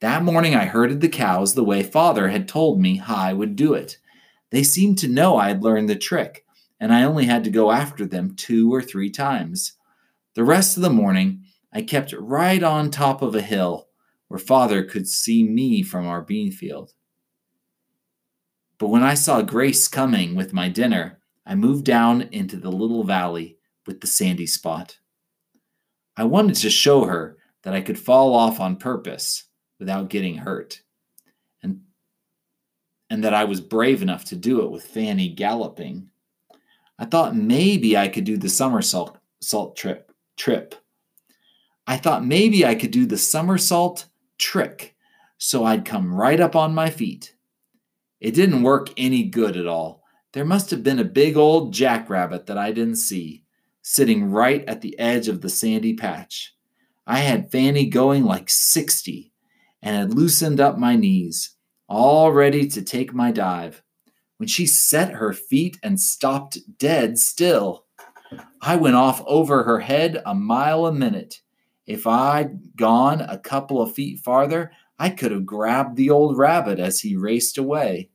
That 0.00 0.22
morning 0.22 0.54
I 0.54 0.66
herded 0.66 1.00
the 1.00 1.08
cows 1.08 1.54
the 1.54 1.64
way 1.64 1.82
father 1.82 2.28
had 2.28 2.46
told 2.46 2.80
me 2.80 2.96
Hi 2.96 3.32
would 3.32 3.56
do 3.56 3.72
it. 3.72 3.96
They 4.50 4.62
seemed 4.62 4.98
to 4.98 5.08
know 5.08 5.36
I 5.36 5.48
had 5.48 5.62
learned 5.62 5.88
the 5.88 5.96
trick, 5.96 6.43
and 6.80 6.92
I 6.92 7.04
only 7.04 7.24
had 7.26 7.44
to 7.44 7.50
go 7.50 7.70
after 7.70 8.06
them 8.06 8.34
two 8.34 8.72
or 8.72 8.82
three 8.82 9.10
times. 9.10 9.72
The 10.34 10.44
rest 10.44 10.76
of 10.76 10.82
the 10.82 10.90
morning 10.90 11.42
I 11.72 11.82
kept 11.82 12.12
right 12.12 12.62
on 12.62 12.90
top 12.90 13.22
of 13.22 13.34
a 13.34 13.42
hill 13.42 13.88
where 14.28 14.38
father 14.38 14.84
could 14.84 15.08
see 15.08 15.42
me 15.42 15.82
from 15.82 16.06
our 16.06 16.22
bean 16.22 16.50
field. 16.50 16.92
But 18.78 18.88
when 18.88 19.02
I 19.02 19.14
saw 19.14 19.42
Grace 19.42 19.88
coming 19.88 20.34
with 20.34 20.52
my 20.52 20.68
dinner, 20.68 21.20
I 21.46 21.54
moved 21.54 21.84
down 21.84 22.22
into 22.32 22.56
the 22.56 22.70
little 22.70 23.04
valley 23.04 23.58
with 23.86 24.00
the 24.00 24.06
sandy 24.06 24.46
spot. 24.46 24.98
I 26.16 26.24
wanted 26.24 26.56
to 26.56 26.70
show 26.70 27.04
her 27.04 27.36
that 27.62 27.74
I 27.74 27.80
could 27.80 27.98
fall 27.98 28.34
off 28.34 28.60
on 28.60 28.76
purpose 28.76 29.44
without 29.78 30.10
getting 30.10 30.38
hurt, 30.38 30.82
and, 31.62 31.82
and 33.10 33.24
that 33.24 33.34
I 33.34 33.44
was 33.44 33.60
brave 33.60 34.02
enough 34.02 34.24
to 34.26 34.36
do 34.36 34.62
it 34.62 34.70
with 34.70 34.86
Fanny 34.86 35.28
galloping. 35.28 36.10
I 36.98 37.04
thought 37.04 37.36
maybe 37.36 37.96
I 37.96 38.08
could 38.08 38.24
do 38.24 38.36
the 38.36 38.48
somersault 38.48 39.18
salt 39.40 39.76
trip 39.76 40.12
trip. 40.36 40.74
I 41.86 41.96
thought 41.96 42.24
maybe 42.24 42.64
I 42.64 42.74
could 42.74 42.90
do 42.90 43.06
the 43.06 43.18
somersault 43.18 44.06
trick 44.38 44.94
so 45.36 45.64
I'd 45.64 45.84
come 45.84 46.14
right 46.14 46.40
up 46.40 46.56
on 46.56 46.74
my 46.74 46.90
feet 46.90 47.34
it 48.24 48.34
didn't 48.34 48.62
work 48.62 48.88
any 48.96 49.24
good 49.24 49.54
at 49.54 49.66
all. 49.66 50.02
There 50.32 50.46
must 50.46 50.70
have 50.70 50.82
been 50.82 50.98
a 50.98 51.04
big 51.04 51.36
old 51.36 51.74
jackrabbit 51.74 52.46
that 52.46 52.56
I 52.56 52.72
didn't 52.72 52.96
see, 52.96 53.44
sitting 53.82 54.30
right 54.30 54.64
at 54.66 54.80
the 54.80 54.98
edge 54.98 55.28
of 55.28 55.42
the 55.42 55.50
sandy 55.50 55.92
patch. 55.92 56.54
I 57.06 57.18
had 57.18 57.52
Fanny 57.52 57.84
going 57.84 58.24
like 58.24 58.48
60 58.48 59.30
and 59.82 59.94
had 59.94 60.14
loosened 60.14 60.58
up 60.58 60.78
my 60.78 60.96
knees, 60.96 61.54
all 61.86 62.32
ready 62.32 62.66
to 62.68 62.80
take 62.80 63.12
my 63.12 63.30
dive, 63.30 63.82
when 64.36 64.48
she 64.48 64.66
set 64.66 65.12
her 65.12 65.32
feet 65.32 65.78
and 65.82 66.00
stopped 66.00 66.58
dead 66.78 67.18
still. 67.18 67.84
I 68.60 68.76
went 68.76 68.96
off 68.96 69.22
over 69.26 69.62
her 69.62 69.80
head 69.80 70.22
a 70.26 70.34
mile 70.34 70.86
a 70.86 70.92
minute. 70.92 71.40
If 71.86 72.06
I'd 72.06 72.76
gone 72.76 73.20
a 73.20 73.38
couple 73.38 73.80
of 73.80 73.94
feet 73.94 74.20
farther, 74.20 74.72
I 74.98 75.10
could 75.10 75.32
have 75.32 75.46
grabbed 75.46 75.96
the 75.96 76.10
old 76.10 76.38
rabbit 76.38 76.78
as 76.78 77.00
he 77.00 77.16
raced 77.16 77.58
away. 77.58 78.10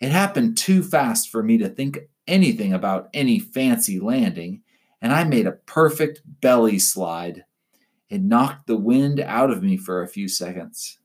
It 0.00 0.10
happened 0.10 0.56
too 0.56 0.82
fast 0.82 1.28
for 1.28 1.42
me 1.42 1.58
to 1.58 1.68
think 1.68 1.98
anything 2.26 2.72
about 2.72 3.08
any 3.12 3.38
fancy 3.38 3.98
landing, 3.98 4.62
and 5.02 5.12
I 5.12 5.24
made 5.24 5.46
a 5.46 5.52
perfect 5.52 6.22
belly 6.40 6.78
slide. 6.78 7.44
It 8.08 8.22
knocked 8.22 8.66
the 8.66 8.76
wind 8.76 9.20
out 9.20 9.50
of 9.50 9.62
me 9.62 9.76
for 9.76 10.02
a 10.02 10.08
few 10.08 10.28
seconds. 10.28 10.98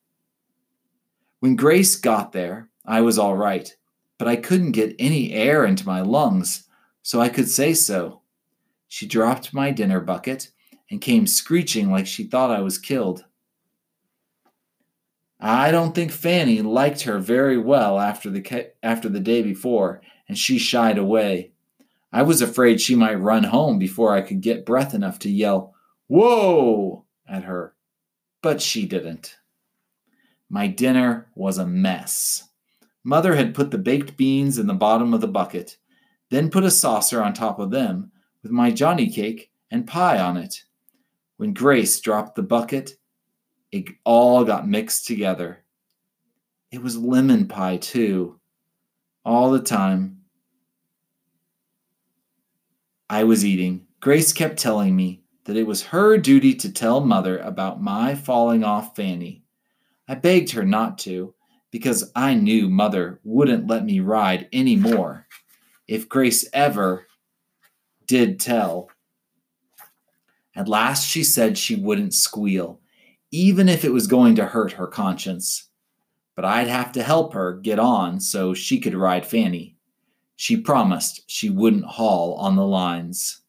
When 1.40 1.56
Grace 1.56 1.96
got 1.96 2.32
there, 2.32 2.70
I 2.86 3.02
was 3.02 3.18
all 3.18 3.36
right, 3.36 3.76
but 4.24 4.30
I 4.30 4.38
couldn't 4.38 4.72
get 4.72 4.96
any 5.00 5.34
air 5.34 5.66
into 5.66 5.86
my 5.86 6.00
lungs, 6.00 6.70
so 7.02 7.20
I 7.20 7.28
could 7.28 7.50
say 7.50 7.74
so. 7.74 8.22
She 8.88 9.06
dropped 9.06 9.54
my 9.54 9.70
dinner 9.70 10.00
bucket 10.00 10.50
and 10.90 11.02
came 11.02 11.28
screeching 11.28 11.92
like 11.92 12.08
she 12.08 12.24
thought 12.24 12.50
I 12.50 12.62
was 12.62 12.78
killed. 12.78 13.26
I 15.42 15.72
don't 15.72 15.94
think 15.94 16.14
Fanny 16.14 16.62
liked 16.62 17.02
her 17.02 17.20
very 17.20 17.58
well 17.58 18.00
after 18.00 18.30
the 18.30 18.72
after 18.82 19.10
the 19.10 19.20
day 19.20 19.42
before, 19.42 20.00
and 20.30 20.38
she 20.38 20.58
shied 20.58 20.98
away. 20.98 21.52
I 22.14 22.22
was 22.22 22.42
afraid 22.42 22.80
she 22.80 22.96
might 22.96 23.16
run 23.16 23.44
home 23.44 23.78
before 23.78 24.16
I 24.16 24.22
could 24.22 24.40
get 24.40 24.66
breath 24.66 24.94
enough 24.94 25.20
to 25.20 25.30
yell, 25.30 25.76
"Whoa!" 26.08 27.04
at 27.28 27.44
her, 27.44 27.76
but 28.42 28.62
she 28.62 28.86
didn't. 28.86 29.38
My 30.48 30.68
dinner 30.68 31.28
was 31.36 31.58
a 31.58 31.68
mess. 31.68 32.48
Mother 33.04 33.36
had 33.36 33.54
put 33.54 33.72
the 33.72 33.78
baked 33.78 34.16
beans 34.16 34.58
in 34.58 34.68
the 34.68 34.74
bottom 34.74 35.14
of 35.14 35.22
the 35.22 35.28
bucket, 35.28 35.78
then 36.30 36.50
put 36.50 36.64
a 36.64 36.72
saucer 36.72 37.22
on 37.22 37.34
top 37.34 37.60
of 37.60 37.72
them 37.72 38.12
with 38.42 38.52
my 38.52 38.72
Johnny 38.72 39.10
cake 39.10 39.52
and 39.72 39.88
pie 39.88 40.20
on 40.20 40.38
it. 40.38 40.64
When 41.38 41.54
Grace 41.54 42.00
dropped 42.00 42.36
the 42.36 42.44
bucket, 42.44 42.98
it 43.72 43.86
all 44.04 44.46
got 44.46 44.68
mixed 44.68 45.08
together. 45.08 45.64
It 46.72 46.82
was 46.82 46.98
lemon 46.98 47.48
pie, 47.48 47.78
too. 47.78 48.40
All 49.26 49.52
the 49.52 49.60
time 49.60 50.22
I 53.10 53.24
was 53.26 53.46
eating, 53.46 53.86
Grace 54.00 54.32
kept 54.32 54.58
telling 54.58 54.96
me 54.96 55.24
that 55.46 55.58
it 55.58 55.68
was 55.68 55.84
her 55.84 56.18
duty 56.18 56.56
to 56.56 56.72
tell 56.72 57.02
Mother 57.02 57.40
about 57.40 57.82
my 57.82 58.16
falling 58.16 58.64
off 58.64 58.96
Fanny. 58.96 59.44
I 60.08 60.16
begged 60.16 60.52
her 60.52 60.64
not 60.64 60.98
to, 61.00 61.34
because 61.74 62.12
I 62.16 62.36
knew 62.36 62.70
Mother 62.70 63.20
wouldn't 63.24 63.68
let 63.68 63.84
me 63.84 64.00
ride 64.00 64.48
any 64.54 64.76
more 64.76 65.26
if 65.88 66.08
Grace 66.08 66.48
ever 66.54 67.08
did 68.06 68.40
tell. 68.40 68.92
At 70.56 70.68
last 70.68 71.10
she 71.10 71.24
said 71.24 71.58
she 71.58 71.76
wouldn't 71.76 72.14
squeal 72.14 72.80
even 73.32 73.68
if 73.68 73.84
it 73.84 73.92
was 73.92 74.06
going 74.06 74.36
to 74.36 74.46
hurt 74.46 74.74
her 74.74 74.86
conscience. 74.86 75.70
But 76.36 76.46
I'd 76.46 76.68
have 76.68 76.92
to 76.92 77.02
help 77.02 77.34
her 77.34 77.54
get 77.54 77.80
on 77.80 78.20
so 78.20 78.54
she 78.54 78.80
could 78.80 78.94
ride 78.94 79.26
Fanny. 79.26 79.76
She 80.36 80.56
promised 80.56 81.24
she 81.26 81.50
wouldn't 81.50 81.86
haul 81.86 82.36
on 82.36 82.56
the 82.56 82.68
lines. 82.68 83.42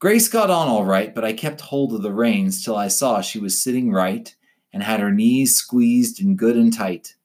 Grace 0.00 0.26
got 0.26 0.50
on 0.50 0.66
all 0.66 0.84
right, 0.84 1.14
but 1.14 1.24
I 1.24 1.32
kept 1.32 1.60
hold 1.60 1.92
of 1.92 2.02
the 2.02 2.12
reins 2.12 2.64
till 2.64 2.74
I 2.74 2.88
saw 2.88 3.20
she 3.20 3.38
was 3.38 3.62
sitting 3.62 3.92
right 3.92 4.34
and 4.72 4.82
had 4.82 5.00
her 5.00 5.12
knees 5.12 5.54
squeezed 5.54 6.22
and 6.22 6.38
good 6.38 6.56
and 6.56 6.72
tight. 6.72 7.16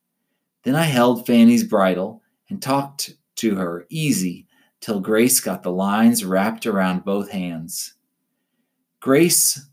Then 0.64 0.76
I 0.76 0.84
held 0.84 1.26
Fanny's 1.26 1.64
bridle 1.64 2.22
and 2.50 2.62
talked 2.62 3.14
to 3.38 3.56
her 3.56 3.86
easy 3.90 4.48
till 4.82 5.00
Grace 5.00 5.40
got 5.40 5.64
the 5.64 5.72
lines 5.72 6.26
wrapped 6.26 6.66
around 6.66 7.06
both 7.06 7.32
hands. 7.32 7.96
Grace 9.00 9.68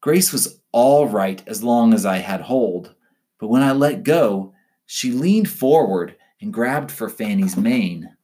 Grace 0.00 0.32
was 0.32 0.60
all 0.72 1.06
right 1.06 1.42
as 1.46 1.62
long 1.62 1.94
as 1.94 2.04
I 2.04 2.16
had 2.16 2.40
hold, 2.40 2.94
but 3.38 3.48
when 3.48 3.62
I 3.62 3.72
let 3.72 4.02
go, 4.02 4.52
she 4.86 5.12
leaned 5.12 5.48
forward 5.48 6.16
and 6.40 6.52
grabbed 6.52 6.90
for 6.90 7.08
Fanny's 7.08 7.56
mane. 7.56 8.16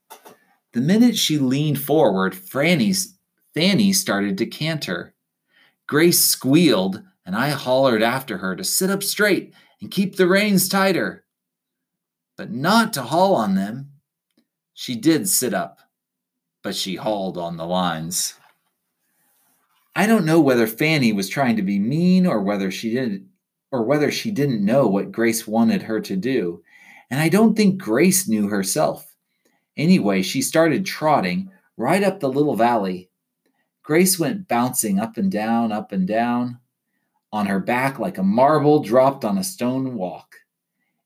The 0.73 0.81
minute 0.81 1.17
she 1.17 1.39
leaned 1.39 1.81
forward, 1.81 2.35
Fanny's, 2.35 3.17
Fanny 3.55 3.93
started 3.93 4.37
to 4.39 4.47
canter. 4.47 5.15
Grace 5.87 6.25
squealed, 6.25 7.03
and 7.29 7.37
I 7.37 7.51
hollered 7.51 8.03
after 8.03 8.39
her 8.39 8.57
to 8.57 8.65
sit 8.65 8.89
up 8.89 9.03
straight 9.03 9.53
and 9.83 9.91
keep 9.91 10.17
the 10.17 10.27
reins 10.27 10.67
tighter, 10.67 11.27
but 12.39 12.51
not 12.51 12.95
to 12.95 13.03
haul 13.03 13.35
on 13.35 13.55
them. 13.55 13.91
She 14.73 14.95
did 14.95 15.29
sit 15.29 15.53
up, 15.53 15.79
but 16.63 16.75
she 16.75 16.95
hauled 16.95 17.37
on 17.37 17.59
the 17.59 17.67
lines. 17.67 18.33
I 19.95 20.07
don't 20.07 20.25
know 20.25 20.41
whether 20.41 20.67
Fanny 20.67 21.13
was 21.13 21.29
trying 21.29 21.57
to 21.57 21.63
be 21.63 21.79
mean 21.79 22.27
or 22.27 22.41
whether 22.41 22.71
she 22.71 22.95
didn't 22.95 23.29
or 23.71 23.83
whether 23.83 24.11
she 24.11 24.31
didn't 24.31 24.65
know 24.65 24.87
what 24.87 25.13
Grace 25.13 25.47
wanted 25.47 25.83
her 25.83 26.01
to 26.01 26.17
do, 26.17 26.63
and 27.11 27.21
I 27.21 27.29
don't 27.29 27.55
think 27.55 27.77
Grace 27.77 28.27
knew 28.27 28.49
herself. 28.49 29.15
Anyway, 29.77 30.23
she 30.23 30.41
started 30.41 30.87
trotting 30.87 31.51
right 31.77 32.03
up 32.03 32.21
the 32.21 32.33
little 32.33 32.57
valley. 32.57 33.11
Grace 33.83 34.19
went 34.19 34.49
bouncing 34.49 34.99
up 34.99 35.19
and 35.19 35.31
down, 35.31 35.73
up 35.73 35.93
and 35.93 36.09
down 36.09 36.61
on 37.33 37.47
her 37.47 37.61
back 37.61 37.99
like 37.99 38.19
a 38.19 38.23
marble 38.23 38.83
dropped 38.83 39.25
on 39.25 39.39
a 39.39 39.45
stone 39.45 39.95
walk. 39.95 40.37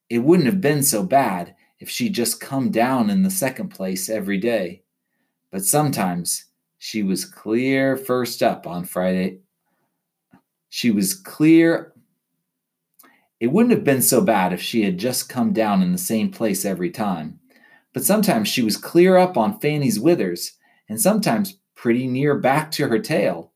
It 0.09 0.19
wouldn't 0.19 0.47
have 0.47 0.61
been 0.61 0.83
so 0.83 1.03
bad 1.03 1.55
if 1.79 1.91
she'd 1.91 2.15
just 2.15 2.41
come 2.41 2.71
down 2.71 3.11
in 3.11 3.23
the 3.23 3.31
second 3.31 3.69
place 3.69 4.09
every 4.09 4.39
day. 4.39 4.83
But 5.51 5.65
sometimes 5.65 6.47
she 6.79 7.03
was 7.03 7.25
clear 7.25 7.97
first 7.97 8.43
up 8.43 8.67
on 8.67 8.85
Friday. 8.85 9.41
She 10.69 10.91
was 10.91 11.15
clear. 11.15 11.93
It 13.41 13.49
wouldn't 13.49 13.75
have 13.75 13.85
been 13.85 14.03
so 14.03 14.21
bad 14.21 14.53
if 14.53 14.63
she 14.63 14.83
had 14.83 14.99
just 14.99 15.29
come 15.29 15.53
down 15.53 15.83
in 15.83 15.93
the 15.93 15.99
same 15.99 16.31
place 16.31 16.65
every 16.65 16.91
time. 16.91 17.41
But 17.93 18.05
sometimes 18.05 18.49
she 18.49 18.63
was 18.63 18.77
clear 18.77 19.17
up 19.17 19.37
on 19.37 19.59
Fanny's 19.59 20.01
withers, 20.01 20.53
and 20.89 21.01
sometimes 21.01 21.59
pretty 21.75 22.07
near 22.07 22.39
back 22.39 22.71
to 22.73 22.89
her 22.89 22.99
tail. 22.99 23.53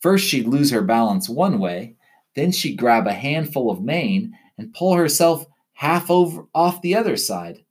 First, 0.00 0.26
she'd 0.26 0.46
lose 0.46 0.70
her 0.70 0.82
balance 0.82 1.28
one 1.28 1.58
way, 1.58 1.96
then 2.34 2.52
she'd 2.52 2.76
grab 2.76 3.06
a 3.06 3.12
handful 3.12 3.70
of 3.70 3.82
mane 3.82 4.36
and 4.58 4.74
pull 4.74 4.94
herself 4.94 5.46
half 5.72 6.10
over 6.10 6.46
off 6.54 6.82
the 6.82 6.96
other 6.96 7.16
side. 7.16 7.64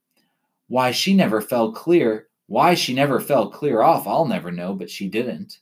Why 0.68 0.92
she 0.92 1.14
never 1.14 1.42
fell 1.42 1.72
clear, 1.72 2.28
why 2.48 2.74
she 2.74 2.94
never 2.94 3.20
fell 3.20 3.50
clear 3.50 3.82
off, 3.82 4.08
I'll 4.08 4.26
never 4.26 4.52
know, 4.52 4.74
but 4.74 4.90
she 4.90 5.08
didn't. 5.10 5.60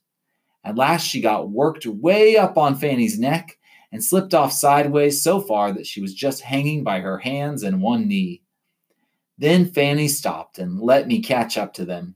At 0.64 0.76
last 0.76 1.04
she 1.04 1.22
got 1.22 1.50
worked 1.50 1.86
way 1.86 2.38
up 2.38 2.58
on 2.58 2.76
Fanny's 2.76 3.20
neck 3.20 3.58
and 3.92 4.04
slipped 4.04 4.34
off 4.34 4.54
sideways 4.54 5.22
so 5.22 5.42
far 5.42 5.74
that 5.74 5.88
she 5.88 6.02
was 6.02 6.14
just 6.14 6.42
hanging 6.42 6.84
by 6.84 7.00
her 7.00 7.18
hands 7.18 7.64
and 7.64 7.82
one 7.82 8.08
knee. 8.08 8.42
Then 9.38 9.66
Fanny 9.66 10.08
stopped 10.08 10.60
and 10.60 10.80
let 10.80 11.08
me 11.08 11.22
catch 11.22 11.58
up 11.58 11.74
to 11.74 11.86
them. 11.86 12.16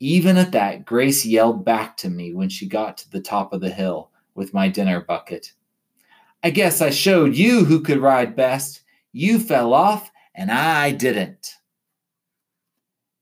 Even 0.00 0.36
at 0.36 0.52
that, 0.52 0.84
Grace 0.84 1.26
yelled 1.26 1.64
back 1.64 1.96
to 1.98 2.08
me 2.08 2.32
when 2.32 2.48
she 2.48 2.68
got 2.68 2.98
to 2.98 3.10
the 3.10 3.20
top 3.20 3.52
of 3.52 3.60
the 3.60 3.70
hill 3.70 4.10
with 4.34 4.54
my 4.54 4.68
dinner 4.68 5.00
bucket. 5.00 5.52
I 6.42 6.50
guess 6.50 6.80
I 6.80 6.90
showed 6.90 7.34
you 7.34 7.64
who 7.64 7.80
could 7.80 7.98
ride 7.98 8.36
best. 8.36 8.82
You 9.12 9.40
fell 9.40 9.74
off, 9.74 10.10
and 10.34 10.50
I 10.50 10.92
didn't. 10.92 11.54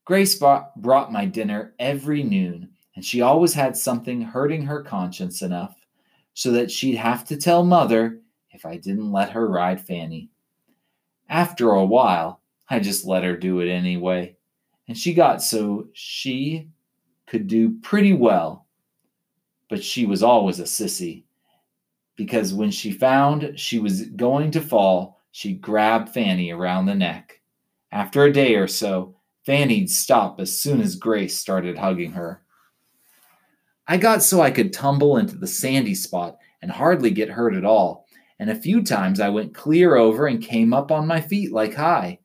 Grace 0.05 0.35
brought 0.35 1.11
my 1.11 1.25
dinner 1.25 1.73
every 1.79 2.23
noon, 2.23 2.69
and 2.95 3.03
she 3.03 3.21
always 3.21 3.53
had 3.53 3.75
something 3.75 4.21
hurting 4.21 4.63
her 4.65 4.83
conscience 4.83 5.41
enough 5.41 5.75
so 6.33 6.51
that 6.51 6.69
she'd 6.69 6.95
have 6.95 7.25
to 7.25 7.37
tell 7.37 7.65
mother 7.65 8.19
if 8.51 8.65
I 8.65 8.77
didn't 8.77 9.11
let 9.11 9.31
her 9.31 9.47
ride 9.47 9.81
Fanny. 9.81 10.29
After 11.27 11.71
a 11.71 11.85
while, 11.85 12.41
I 12.69 12.79
just 12.79 13.05
let 13.05 13.23
her 13.23 13.35
do 13.35 13.59
it 13.59 13.69
anyway, 13.69 14.37
and 14.87 14.97
she 14.97 15.13
got 15.13 15.41
so 15.41 15.87
she 15.93 16.69
could 17.25 17.47
do 17.47 17.79
pretty 17.79 18.13
well. 18.13 18.67
But 19.69 19.83
she 19.83 20.05
was 20.05 20.21
always 20.21 20.59
a 20.59 20.63
sissy 20.63 21.23
because 22.17 22.53
when 22.53 22.71
she 22.71 22.91
found 22.91 23.57
she 23.57 23.79
was 23.79 24.01
going 24.09 24.51
to 24.51 24.59
fall, 24.59 25.21
she 25.31 25.53
grabbed 25.53 26.09
Fanny 26.09 26.51
around 26.51 26.85
the 26.87 26.95
neck. 26.95 27.39
After 27.91 28.25
a 28.25 28.33
day 28.33 28.55
or 28.55 28.67
so, 28.67 29.15
Fanny'd 29.45 29.89
stop 29.89 30.41
as 30.41 30.59
soon 30.59 30.81
as 30.81 30.97
Grace 30.97 31.37
started 31.37 31.77
hugging 31.77 32.11
her. 32.11 32.41
I 33.87 33.95
got 33.95 34.21
so 34.21 34.41
I 34.41 34.51
could 34.51 34.73
tumble 34.73 35.15
into 35.15 35.37
the 35.37 35.47
sandy 35.47 35.95
spot 35.95 36.37
and 36.61 36.69
hardly 36.69 37.11
get 37.11 37.29
hurt 37.29 37.53
at 37.53 37.63
all, 37.63 38.07
and 38.39 38.49
a 38.49 38.55
few 38.55 38.83
times 38.83 39.21
I 39.21 39.29
went 39.29 39.55
clear 39.55 39.95
over 39.95 40.27
and 40.27 40.43
came 40.43 40.73
up 40.73 40.91
on 40.91 41.07
my 41.07 41.21
feet 41.21 41.53
like 41.53 41.75
Hi. 41.75 42.19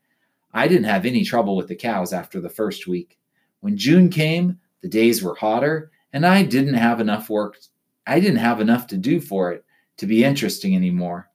I 0.52 0.66
didn't 0.66 0.85
have 0.85 1.07
any 1.07 1.22
trouble 1.22 1.55
with 1.55 1.68
the 1.68 1.76
cows 1.76 2.12
after 2.12 2.40
the 2.40 2.48
first 2.48 2.88
week. 2.88 3.18
When 3.61 3.76
June 3.76 4.09
came, 4.09 4.59
the 4.81 4.88
days 4.88 5.22
were 5.22 5.37
hotter, 5.37 5.92
and 6.12 6.26
I 6.26 6.42
didn't 6.42 6.74
have 6.74 7.00
enough 7.00 7.31
work. 7.31 7.59
I 8.07 8.18
didn't 8.18 8.38
have 8.38 8.61
enough 8.61 8.88
to 8.88 8.96
do 8.96 9.20
for 9.20 9.52
it, 9.52 9.64
to 10.02 10.06
be 10.08 10.24
interesting 10.24 10.74
anymore. 10.74 11.30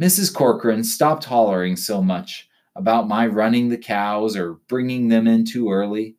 Mrs. 0.00 0.32
Corcoran 0.32 0.82
stopped 0.82 1.24
hollering 1.24 1.76
so 1.76 2.00
much 2.02 2.48
about 2.74 3.06
my 3.06 3.26
running 3.26 3.68
the 3.68 3.76
cows 3.76 4.34
or 4.34 4.54
bringing 4.66 5.08
them 5.08 5.26
in 5.26 5.44
too 5.44 5.70
early, 5.70 6.16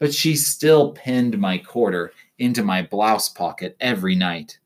but 0.00 0.12
she 0.12 0.34
still 0.34 0.90
pinned 0.90 1.38
my 1.38 1.58
quarter 1.58 2.12
into 2.38 2.64
my 2.64 2.82
blouse 2.82 3.28
pocket 3.28 3.76
every 3.78 4.16
night, 4.16 4.58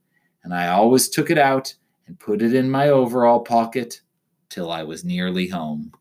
and 0.42 0.54
I 0.54 0.68
always 0.68 1.10
took 1.10 1.30
it 1.30 1.36
out 1.36 1.74
and 2.06 2.18
put 2.18 2.40
it 2.40 2.54
in 2.54 2.70
my 2.70 2.88
overall 2.88 3.40
pocket 3.40 4.00
till 4.48 4.70
I 4.70 4.82
was 4.82 5.04
nearly 5.04 5.48
home. 5.48 5.92